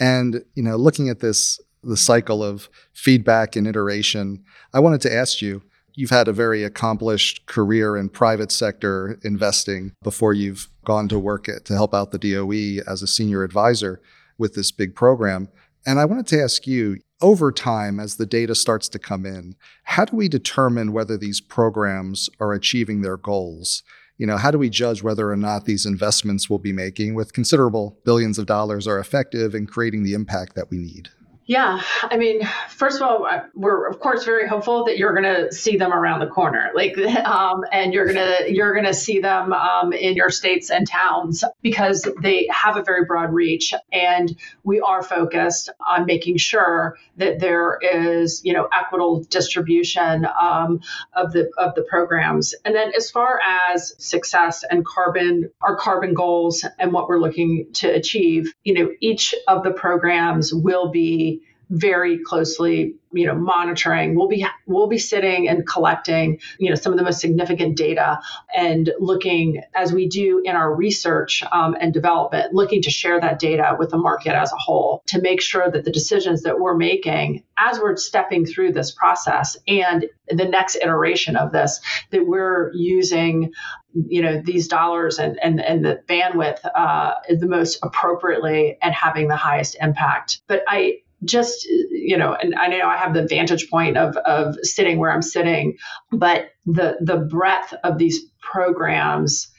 And 0.00 0.44
you 0.54 0.62
know, 0.62 0.76
looking 0.76 1.08
at 1.08 1.20
this 1.20 1.60
the 1.88 1.96
cycle 1.96 2.44
of 2.44 2.68
feedback 2.92 3.56
and 3.56 3.66
iteration, 3.66 4.44
I 4.72 4.80
wanted 4.80 5.00
to 5.02 5.12
ask 5.12 5.42
you 5.42 5.62
you've 5.94 6.10
had 6.10 6.28
a 6.28 6.32
very 6.32 6.62
accomplished 6.62 7.46
career 7.46 7.96
in 7.96 8.08
private 8.08 8.52
sector 8.52 9.18
investing 9.24 9.92
before 10.02 10.32
you've 10.32 10.68
gone 10.84 11.08
to 11.08 11.18
work 11.18 11.48
at, 11.48 11.64
to 11.64 11.74
help 11.74 11.92
out 11.92 12.12
the 12.12 12.18
DOE 12.18 12.82
as 12.90 13.02
a 13.02 13.06
senior 13.06 13.42
advisor 13.42 14.00
with 14.38 14.54
this 14.54 14.70
big 14.70 14.94
program. 14.94 15.48
And 15.84 15.98
I 15.98 16.04
wanted 16.04 16.28
to 16.28 16.40
ask 16.40 16.66
you 16.66 16.98
over 17.20 17.50
time, 17.50 17.98
as 17.98 18.14
the 18.14 18.26
data 18.26 18.54
starts 18.54 18.88
to 18.90 18.98
come 18.98 19.26
in, 19.26 19.56
how 19.82 20.04
do 20.04 20.16
we 20.16 20.28
determine 20.28 20.92
whether 20.92 21.16
these 21.16 21.40
programs 21.40 22.30
are 22.38 22.52
achieving 22.52 23.02
their 23.02 23.16
goals? 23.16 23.82
You 24.18 24.26
know, 24.26 24.36
how 24.36 24.50
do 24.50 24.58
we 24.58 24.70
judge 24.70 25.02
whether 25.02 25.30
or 25.30 25.36
not 25.36 25.64
these 25.64 25.84
investments 25.84 26.48
we'll 26.48 26.60
be 26.60 26.72
making 26.72 27.14
with 27.14 27.32
considerable 27.32 27.98
billions 28.04 28.38
of 28.38 28.46
dollars 28.46 28.86
are 28.86 28.98
effective 29.00 29.54
in 29.54 29.66
creating 29.66 30.04
the 30.04 30.14
impact 30.14 30.54
that 30.54 30.70
we 30.70 30.78
need? 30.78 31.08
Yeah, 31.48 31.80
I 32.02 32.18
mean, 32.18 32.46
first 32.68 33.00
of 33.00 33.08
all, 33.08 33.26
we're 33.54 33.88
of 33.88 34.00
course 34.00 34.26
very 34.26 34.46
hopeful 34.46 34.84
that 34.84 34.98
you're 34.98 35.14
going 35.14 35.34
to 35.46 35.50
see 35.50 35.78
them 35.78 35.94
around 35.94 36.20
the 36.20 36.26
corner, 36.26 36.70
like, 36.74 36.98
um, 37.24 37.64
and 37.72 37.94
you're 37.94 38.04
gonna 38.04 38.40
you're 38.48 38.74
gonna 38.74 38.92
see 38.92 39.20
them 39.20 39.54
um, 39.54 39.94
in 39.94 40.14
your 40.14 40.28
states 40.28 40.68
and 40.68 40.86
towns 40.86 41.44
because 41.62 42.06
they 42.20 42.46
have 42.50 42.76
a 42.76 42.82
very 42.82 43.06
broad 43.06 43.32
reach, 43.32 43.72
and 43.90 44.36
we 44.62 44.80
are 44.80 45.02
focused 45.02 45.70
on 45.86 46.04
making 46.04 46.36
sure 46.36 46.98
that 47.16 47.40
there 47.40 47.78
is 47.80 48.42
you 48.44 48.52
know 48.52 48.68
equitable 48.70 49.22
distribution 49.22 50.26
um, 50.38 50.82
of 51.14 51.32
the 51.32 51.50
of 51.56 51.74
the 51.74 51.82
programs, 51.82 52.54
and 52.66 52.74
then 52.74 52.92
as 52.94 53.10
far 53.10 53.40
as 53.72 53.94
success 53.96 54.64
and 54.70 54.84
carbon, 54.84 55.50
our 55.62 55.76
carbon 55.76 56.12
goals 56.12 56.66
and 56.78 56.92
what 56.92 57.08
we're 57.08 57.18
looking 57.18 57.68
to 57.72 57.88
achieve, 57.88 58.52
you 58.64 58.74
know, 58.74 58.90
each 59.00 59.34
of 59.48 59.62
the 59.62 59.70
programs 59.70 60.52
will 60.52 60.90
be 60.90 61.37
very 61.70 62.18
closely 62.18 62.94
you 63.12 63.26
know 63.26 63.34
monitoring. 63.34 64.14
We'll 64.14 64.28
be 64.28 64.46
we'll 64.66 64.86
be 64.86 64.98
sitting 64.98 65.48
and 65.48 65.66
collecting 65.66 66.40
you 66.58 66.70
know 66.70 66.76
some 66.76 66.92
of 66.92 66.98
the 66.98 67.04
most 67.04 67.20
significant 67.20 67.76
data 67.76 68.20
and 68.54 68.92
looking 68.98 69.62
as 69.74 69.92
we 69.92 70.08
do 70.08 70.42
in 70.44 70.54
our 70.56 70.74
research 70.74 71.42
um, 71.52 71.76
and 71.80 71.92
development 71.92 72.54
looking 72.54 72.82
to 72.82 72.90
share 72.90 73.20
that 73.20 73.38
data 73.38 73.76
with 73.78 73.90
the 73.90 73.98
market 73.98 74.34
as 74.34 74.52
a 74.52 74.56
whole 74.56 75.02
to 75.06 75.20
make 75.20 75.40
sure 75.40 75.70
that 75.70 75.84
the 75.84 75.90
decisions 75.90 76.42
that 76.42 76.58
we're 76.58 76.76
making 76.76 77.42
as 77.56 77.78
we're 77.80 77.96
stepping 77.96 78.44
through 78.44 78.72
this 78.72 78.90
process 78.92 79.56
and 79.66 80.06
the 80.28 80.44
next 80.44 80.76
iteration 80.76 81.36
of 81.36 81.52
this 81.52 81.80
that 82.10 82.26
we're 82.26 82.70
using 82.74 83.52
you 83.94 84.20
know 84.20 84.40
these 84.44 84.68
dollars 84.68 85.18
and 85.18 85.38
and, 85.42 85.60
and 85.60 85.84
the 85.84 86.00
bandwidth 86.06 86.58
uh, 86.74 87.14
the 87.30 87.46
most 87.46 87.78
appropriately 87.82 88.76
and 88.82 88.94
having 88.94 89.28
the 89.28 89.36
highest 89.36 89.76
impact. 89.80 90.42
But 90.46 90.62
i 90.68 90.98
just 91.24 91.64
you 91.64 92.16
know 92.16 92.34
and 92.34 92.54
i 92.54 92.68
know 92.68 92.80
i 92.86 92.96
have 92.96 93.14
the 93.14 93.26
vantage 93.26 93.68
point 93.70 93.96
of 93.96 94.16
of 94.18 94.54
sitting 94.62 94.98
where 94.98 95.10
i'm 95.10 95.22
sitting 95.22 95.76
but 96.12 96.50
the 96.66 96.96
the 97.00 97.16
breadth 97.16 97.74
of 97.84 97.98
these 97.98 98.20
programs 98.40 99.50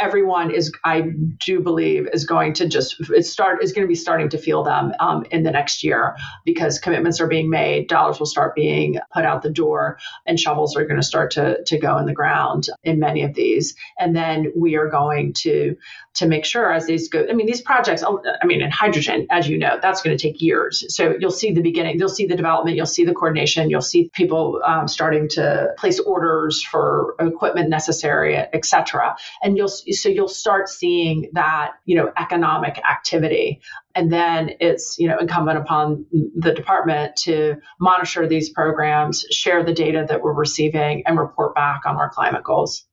everyone 0.00 0.50
is 0.50 0.72
i 0.84 1.02
do 1.44 1.60
believe 1.60 2.08
is 2.12 2.24
going 2.24 2.52
to 2.52 2.66
just 2.66 2.96
start 3.20 3.62
is 3.62 3.72
going 3.72 3.84
to 3.86 3.88
be 3.88 3.94
starting 3.94 4.28
to 4.28 4.38
feel 4.38 4.62
them 4.62 4.92
um, 5.00 5.24
in 5.30 5.42
the 5.42 5.50
next 5.50 5.84
year 5.84 6.16
because 6.44 6.78
commitments 6.78 7.20
are 7.20 7.28
being 7.28 7.50
made 7.50 7.88
dollars 7.88 8.18
will 8.18 8.26
start 8.26 8.54
being 8.54 8.98
put 9.12 9.24
out 9.24 9.42
the 9.42 9.50
door 9.50 9.98
and 10.26 10.40
shovels 10.40 10.76
are 10.76 10.84
going 10.84 11.00
to 11.00 11.06
start 11.06 11.30
to, 11.32 11.62
to 11.64 11.78
go 11.78 11.98
in 11.98 12.06
the 12.06 12.12
ground 12.14 12.68
in 12.84 12.98
many 12.98 13.22
of 13.22 13.34
these. 13.34 13.74
And 13.98 14.16
then 14.16 14.52
we 14.56 14.76
are 14.76 14.88
going 14.88 15.34
to 15.38 15.76
to 16.16 16.26
make 16.26 16.44
sure 16.44 16.72
as 16.72 16.86
these 16.86 17.08
go 17.08 17.26
i 17.28 17.32
mean 17.32 17.46
these 17.46 17.60
projects 17.60 18.02
oh, 18.06 18.22
i 18.42 18.46
mean 18.46 18.60
in 18.60 18.70
hydrogen 18.70 19.26
as 19.30 19.48
you 19.48 19.58
know 19.58 19.78
that's 19.80 20.02
going 20.02 20.16
to 20.16 20.22
take 20.22 20.40
years. 20.40 20.84
So 20.94 21.16
you'll 21.18 21.30
see 21.30 21.52
the 21.52 21.62
beginning 21.62 21.98
you'll 21.98 22.08
see 22.08 22.26
the 22.26 22.36
development 22.36 22.76
you'll 22.76 22.86
see 22.86 23.04
the 23.04 23.14
coordination 23.14 23.70
you'll 23.70 23.80
see 23.80 24.10
people 24.12 24.60
um, 24.64 24.88
starting 24.88 25.28
to 25.30 25.68
place 25.78 26.00
orders 26.00 26.62
for 26.62 27.14
equipment 27.20 27.68
necessary 27.68 28.36
et 28.36 28.64
cetera. 28.64 29.16
and 29.42 29.56
you'll 29.56 29.68
so 29.68 30.08
you'll 30.08 30.28
start 30.28 30.68
seeing 30.68 31.30
that 31.32 31.72
you 31.84 31.96
know 31.96 32.12
economic 32.16 32.78
activity. 32.78 33.60
And 33.94 34.12
then 34.12 34.50
it's 34.60 34.98
you 34.98 35.08
know 35.08 35.18
incumbent 35.18 35.58
upon 35.58 36.06
the 36.12 36.52
department 36.52 37.16
to 37.24 37.56
monitor 37.80 38.26
these 38.26 38.50
programs 38.50 39.24
share 39.30 39.64
the 39.64 39.72
data 39.72 40.04
that 40.08 40.22
we're 40.22 40.34
receiving 40.34 41.02
and 41.06 41.18
report 41.18 41.54
back 41.54 41.86
on 41.86 41.96
our 41.96 42.10
climate 42.10 42.44
goals 42.44 42.86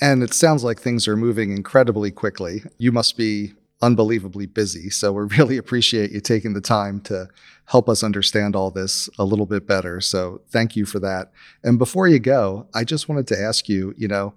and 0.00 0.22
it 0.22 0.34
sounds 0.34 0.64
like 0.64 0.80
things 0.80 1.06
are 1.06 1.16
moving 1.16 1.52
incredibly 1.52 2.10
quickly. 2.10 2.62
You 2.78 2.92
must 2.92 3.16
be 3.16 3.52
unbelievably 3.82 4.46
busy. 4.46 4.88
So 4.88 5.12
we 5.12 5.24
really 5.36 5.56
appreciate 5.58 6.12
you 6.12 6.20
taking 6.20 6.54
the 6.54 6.60
time 6.60 7.00
to 7.02 7.28
help 7.66 7.88
us 7.88 8.02
understand 8.02 8.56
all 8.56 8.70
this 8.70 9.10
a 9.18 9.24
little 9.24 9.46
bit 9.46 9.66
better. 9.66 10.00
So 10.00 10.40
thank 10.48 10.76
you 10.76 10.86
for 10.86 11.00
that. 11.00 11.32
And 11.62 11.78
before 11.78 12.08
you 12.08 12.18
go, 12.18 12.68
I 12.74 12.84
just 12.84 13.08
wanted 13.08 13.26
to 13.28 13.40
ask 13.40 13.68
you, 13.68 13.94
you 13.96 14.08
know, 14.08 14.34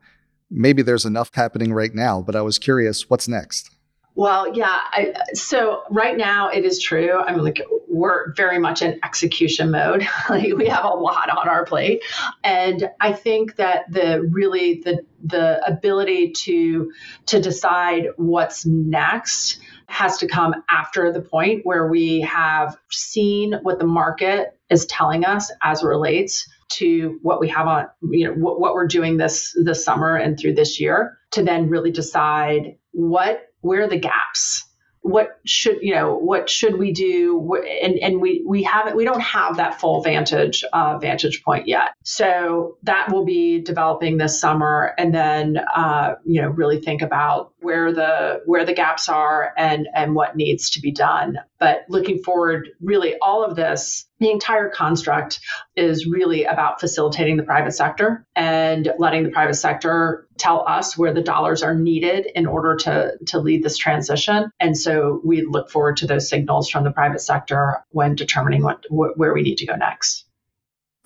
maybe 0.50 0.82
there's 0.82 1.06
enough 1.06 1.32
happening 1.34 1.74
right 1.74 1.94
now, 1.94 2.22
but 2.22 2.36
I 2.36 2.41
was 2.41 2.60
curious, 2.60 3.10
what's 3.10 3.28
next? 3.28 3.74
Well, 4.15 4.56
yeah. 4.56 4.80
I, 4.91 5.13
so 5.34 5.84
right 5.89 6.15
now 6.15 6.49
it 6.49 6.63
is 6.63 6.82
true. 6.82 7.19
I'm 7.19 7.38
like 7.38 7.62
we're 7.88 8.34
very 8.34 8.60
much 8.60 8.82
in 8.82 8.99
execution 9.04 9.71
mode. 9.71 10.08
like 10.30 10.56
we 10.56 10.67
have 10.67 10.86
a 10.86 10.89
lot 10.89 11.30
on 11.30 11.49
our 11.49 11.65
plate, 11.65 12.04
and 12.43 12.89
I 13.01 13.12
think 13.12 13.58
that 13.58 13.91
the 13.91 14.21
really 14.32 14.82
the 14.86 15.06
the 15.23 15.65
ability 15.67 16.32
to 16.32 16.91
to 17.28 17.41
decide 17.41 18.08
what's 18.15 18.65
next 18.65 19.60
has 19.88 20.17
to 20.19 20.28
come 20.28 20.56
after 20.69 21.12
the 21.12 21.21
point 21.21 21.65
where 21.65 21.88
we 21.88 22.21
have 22.21 22.78
seen 22.89 23.54
what 23.63 23.80
the 23.80 23.86
market 23.86 24.58
is 24.69 24.86
telling 24.86 25.25
us 25.25 25.51
as 25.62 25.84
it 25.84 25.86
relates 25.86 26.49
to 26.67 27.19
what 27.21 27.39
we 27.39 27.47
have 27.49 27.67
on 27.67 27.88
you 28.12 28.28
know 28.28 28.34
what, 28.34 28.60
what 28.60 28.73
we're 28.73 28.88
doing 28.88 29.17
this 29.17 29.56
this 29.63 29.84
summer 29.84 30.15
and 30.15 30.39
through 30.39 30.54
this 30.54 30.80
year 30.80 31.19
to 31.32 31.43
then 31.43 31.69
really 31.69 31.91
decide 31.91 32.78
what 32.91 33.49
where 33.65 33.84
are 33.84 33.89
the 33.89 33.99
gaps? 33.99 34.63
What 35.01 35.39
should 35.45 35.80
you 35.82 35.93
know 35.93 36.15
what 36.15 36.49
should 36.49 36.80
we 36.80 36.91
do? 36.91 37.56
And 37.82 37.99
and 37.99 38.21
we 38.21 38.43
we 38.47 38.63
haven't 38.63 38.95
we 38.95 39.06
don't 39.06 39.21
have 39.21 39.58
that 39.58 39.80
full 39.80 40.01
vantage 40.01 40.63
uh, 40.73 40.97
vantage 40.97 41.43
point 41.43 41.67
yet. 41.67 41.91
So 42.04 42.78
that 42.84 43.12
will 43.12 43.25
be 43.25 43.62
developing 43.62 44.17
this 44.17 44.39
summer 44.39 44.93
and 44.97 45.13
then 45.13 45.58
uh, 45.75 46.15
you 46.25 46.41
know 46.41 46.49
really 46.49 46.80
think 46.80 47.01
about 47.01 47.54
where 47.65 47.91
the 47.91 48.41
where 48.45 48.65
the 48.65 48.73
gaps 48.73 49.10
are 49.10 49.51
and 49.58 49.88
and 49.93 50.15
what 50.15 50.36
needs 50.36 50.69
to 50.69 50.80
be 50.80 50.91
done 50.91 51.38
but 51.60 51.86
looking 51.89 52.19
forward 52.23 52.69
really 52.80 53.15
all 53.21 53.43
of 53.43 53.56
this 53.56 54.08
the 54.19 54.32
entire 54.32 54.69
construct 54.69 55.41
is 55.75 56.06
really 56.06 56.45
about 56.45 56.80
facilitating 56.80 57.36
the 57.36 57.43
private 57.43 57.73
sector 57.73 58.25
and 58.36 58.93
letting 58.97 59.23
the 59.23 59.30
private 59.30 59.56
sector 59.56 60.28
tell 60.38 60.65
us 60.67 60.97
where 60.97 61.13
the 61.13 61.21
dollars 61.21 61.63
are 61.63 61.75
needed 61.75 62.28
in 62.34 62.45
order 62.45 62.75
to, 62.75 63.13
to 63.28 63.39
lead 63.39 63.63
this 63.63 63.78
transition. 63.78 64.51
And 64.60 64.78
so 64.78 65.21
we 65.25 65.45
look 65.45 65.69
forward 65.69 65.97
to 65.97 66.08
those 66.08 66.30
signals 66.30 66.69
from 66.69 66.84
the 66.84 66.91
private 66.91 67.21
sector 67.21 67.84
when 67.89 68.15
determining 68.15 68.63
what, 68.63 68.86
wh- 68.89 69.17
where 69.17 69.34
we 69.34 69.41
need 69.41 69.58
to 69.58 69.65
go 69.65 69.75
next. 69.75 70.25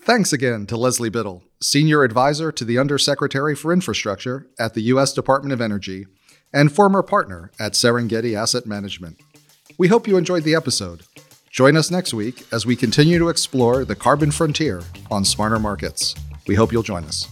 Thanks 0.01 0.31
again 0.31 0.65
to 0.67 0.77
Leslie 0.77 1.09
Biddle, 1.09 1.43
Senior 1.61 2.03
Advisor 2.03 2.51
to 2.53 2.63
the 2.63 2.77
Undersecretary 2.77 3.55
for 3.55 3.73
Infrastructure 3.73 4.47
at 4.57 4.73
the 4.73 4.81
U.S. 4.83 5.13
Department 5.13 5.51
of 5.51 5.61
Energy 5.61 6.05
and 6.53 6.71
former 6.71 7.03
partner 7.03 7.51
at 7.59 7.73
Serengeti 7.73 8.35
Asset 8.35 8.65
Management. 8.65 9.19
We 9.77 9.87
hope 9.87 10.07
you 10.07 10.17
enjoyed 10.17 10.43
the 10.43 10.55
episode. 10.55 11.03
Join 11.51 11.75
us 11.75 11.89
next 11.89 12.13
week 12.13 12.45
as 12.51 12.65
we 12.65 12.75
continue 12.75 13.17
to 13.19 13.29
explore 13.29 13.85
the 13.85 13.95
carbon 13.95 14.31
frontier 14.31 14.83
on 15.09 15.25
smarter 15.25 15.59
markets. 15.59 16.15
We 16.47 16.55
hope 16.55 16.71
you'll 16.71 16.83
join 16.83 17.03
us. 17.05 17.27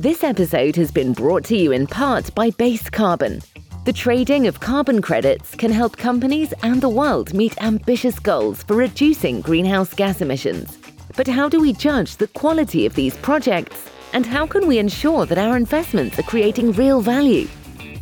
This 0.00 0.22
episode 0.22 0.76
has 0.76 0.90
been 0.90 1.12
brought 1.12 1.44
to 1.46 1.56
you 1.56 1.72
in 1.72 1.86
part 1.86 2.34
by 2.34 2.50
Base 2.50 2.88
Carbon. 2.88 3.40
The 3.84 3.92
trading 3.92 4.46
of 4.46 4.60
carbon 4.60 5.02
credits 5.02 5.54
can 5.54 5.72
help 5.72 5.96
companies 5.96 6.52
and 6.62 6.80
the 6.80 6.88
world 6.88 7.34
meet 7.34 7.60
ambitious 7.62 8.18
goals 8.18 8.62
for 8.62 8.76
reducing 8.76 9.40
greenhouse 9.40 9.94
gas 9.94 10.20
emissions. 10.20 10.78
But 11.16 11.26
how 11.26 11.48
do 11.48 11.60
we 11.60 11.72
judge 11.72 12.16
the 12.16 12.28
quality 12.28 12.86
of 12.86 12.94
these 12.94 13.16
projects? 13.16 13.90
And 14.12 14.24
how 14.24 14.46
can 14.46 14.66
we 14.66 14.78
ensure 14.78 15.26
that 15.26 15.38
our 15.38 15.56
investments 15.56 16.18
are 16.18 16.22
creating 16.22 16.72
real 16.72 17.00
value? 17.00 17.48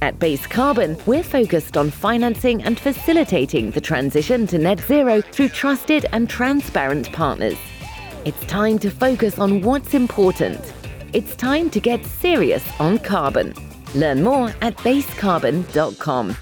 At 0.02 0.18
Base 0.18 0.46
Carbon, 0.46 0.96
we're 1.06 1.22
focused 1.22 1.76
on 1.76 1.90
financing 1.90 2.62
and 2.62 2.78
facilitating 2.78 3.70
the 3.70 3.80
transition 3.80 4.46
to 4.48 4.58
net 4.58 4.80
zero 4.80 5.22
through 5.22 5.48
trusted 5.48 6.06
and 6.12 6.28
transparent 6.28 7.10
partners. 7.12 7.56
It's 8.24 8.44
time 8.46 8.78
to 8.80 8.90
focus 8.90 9.38
on 9.38 9.62
what's 9.62 9.94
important. 9.94 10.60
It's 11.12 11.34
time 11.34 11.70
to 11.70 11.80
get 11.80 12.04
serious 12.04 12.64
on 12.78 12.98
carbon. 12.98 13.54
Learn 13.94 14.22
more 14.22 14.54
at 14.60 14.76
basecarbon.com. 14.78 16.36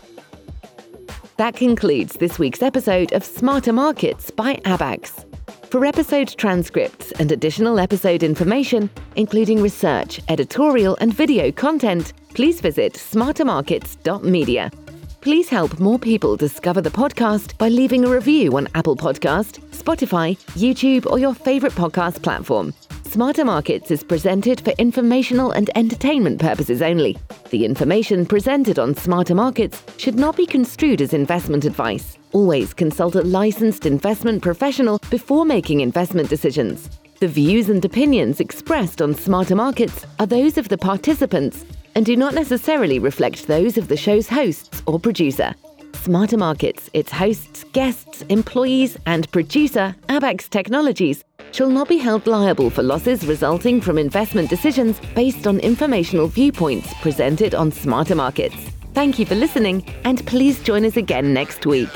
That 1.36 1.56
concludes 1.56 2.14
this 2.14 2.38
week's 2.38 2.62
episode 2.62 3.12
of 3.12 3.24
Smarter 3.24 3.72
Markets 3.72 4.30
by 4.30 4.56
Abaxx. 4.64 5.33
For 5.74 5.84
episode 5.84 6.28
transcripts 6.28 7.10
and 7.18 7.32
additional 7.32 7.80
episode 7.80 8.22
information, 8.22 8.88
including 9.16 9.60
research, 9.60 10.20
editorial, 10.28 10.96
and 11.00 11.12
video 11.12 11.50
content, 11.50 12.12
please 12.32 12.60
visit 12.60 12.92
smartermarkets.media. 12.92 14.70
Please 15.20 15.48
help 15.48 15.80
more 15.80 15.98
people 15.98 16.36
discover 16.36 16.80
the 16.80 16.90
podcast 16.90 17.58
by 17.58 17.70
leaving 17.70 18.04
a 18.04 18.08
review 18.08 18.56
on 18.56 18.68
Apple 18.76 18.94
Podcast, 18.94 19.58
Spotify, 19.70 20.38
YouTube, 20.50 21.10
or 21.10 21.18
your 21.18 21.34
favorite 21.34 21.72
podcast 21.72 22.22
platform. 22.22 22.72
Smarter 23.02 23.44
Markets 23.44 23.90
is 23.90 24.04
presented 24.04 24.60
for 24.60 24.70
informational 24.78 25.50
and 25.50 25.76
entertainment 25.76 26.40
purposes 26.40 26.82
only. 26.82 27.18
The 27.50 27.64
information 27.64 28.26
presented 28.26 28.78
on 28.78 28.94
Smarter 28.94 29.34
Markets 29.34 29.82
should 29.96 30.14
not 30.14 30.36
be 30.36 30.46
construed 30.46 31.00
as 31.00 31.12
investment 31.12 31.64
advice. 31.64 32.16
Always 32.34 32.74
consult 32.74 33.14
a 33.14 33.22
licensed 33.22 33.86
investment 33.86 34.42
professional 34.42 34.98
before 35.08 35.44
making 35.44 35.82
investment 35.82 36.28
decisions. 36.28 36.90
The 37.20 37.28
views 37.28 37.68
and 37.68 37.84
opinions 37.84 38.40
expressed 38.40 39.00
on 39.00 39.14
Smarter 39.14 39.54
Markets 39.54 40.04
are 40.18 40.26
those 40.26 40.58
of 40.58 40.68
the 40.68 40.76
participants 40.76 41.64
and 41.94 42.04
do 42.04 42.16
not 42.16 42.34
necessarily 42.34 42.98
reflect 42.98 43.46
those 43.46 43.78
of 43.78 43.86
the 43.86 43.96
show's 43.96 44.28
hosts 44.28 44.82
or 44.86 44.98
producer. 44.98 45.54
Smarter 45.92 46.36
Markets, 46.36 46.90
its 46.92 47.12
hosts, 47.12 47.62
guests, 47.72 48.22
employees, 48.28 48.98
and 49.06 49.30
producer, 49.30 49.94
Abaxx 50.08 50.50
Technologies, 50.50 51.22
shall 51.52 51.70
not 51.70 51.88
be 51.88 51.98
held 51.98 52.26
liable 52.26 52.68
for 52.68 52.82
losses 52.82 53.24
resulting 53.28 53.80
from 53.80 53.96
investment 53.96 54.50
decisions 54.50 54.98
based 55.14 55.46
on 55.46 55.60
informational 55.60 56.26
viewpoints 56.26 56.92
presented 57.00 57.54
on 57.54 57.70
Smarter 57.70 58.16
Markets. 58.16 58.56
Thank 58.92 59.20
you 59.20 59.24
for 59.24 59.36
listening, 59.36 59.88
and 60.02 60.26
please 60.26 60.60
join 60.64 60.84
us 60.84 60.96
again 60.96 61.32
next 61.32 61.64
week. 61.64 61.90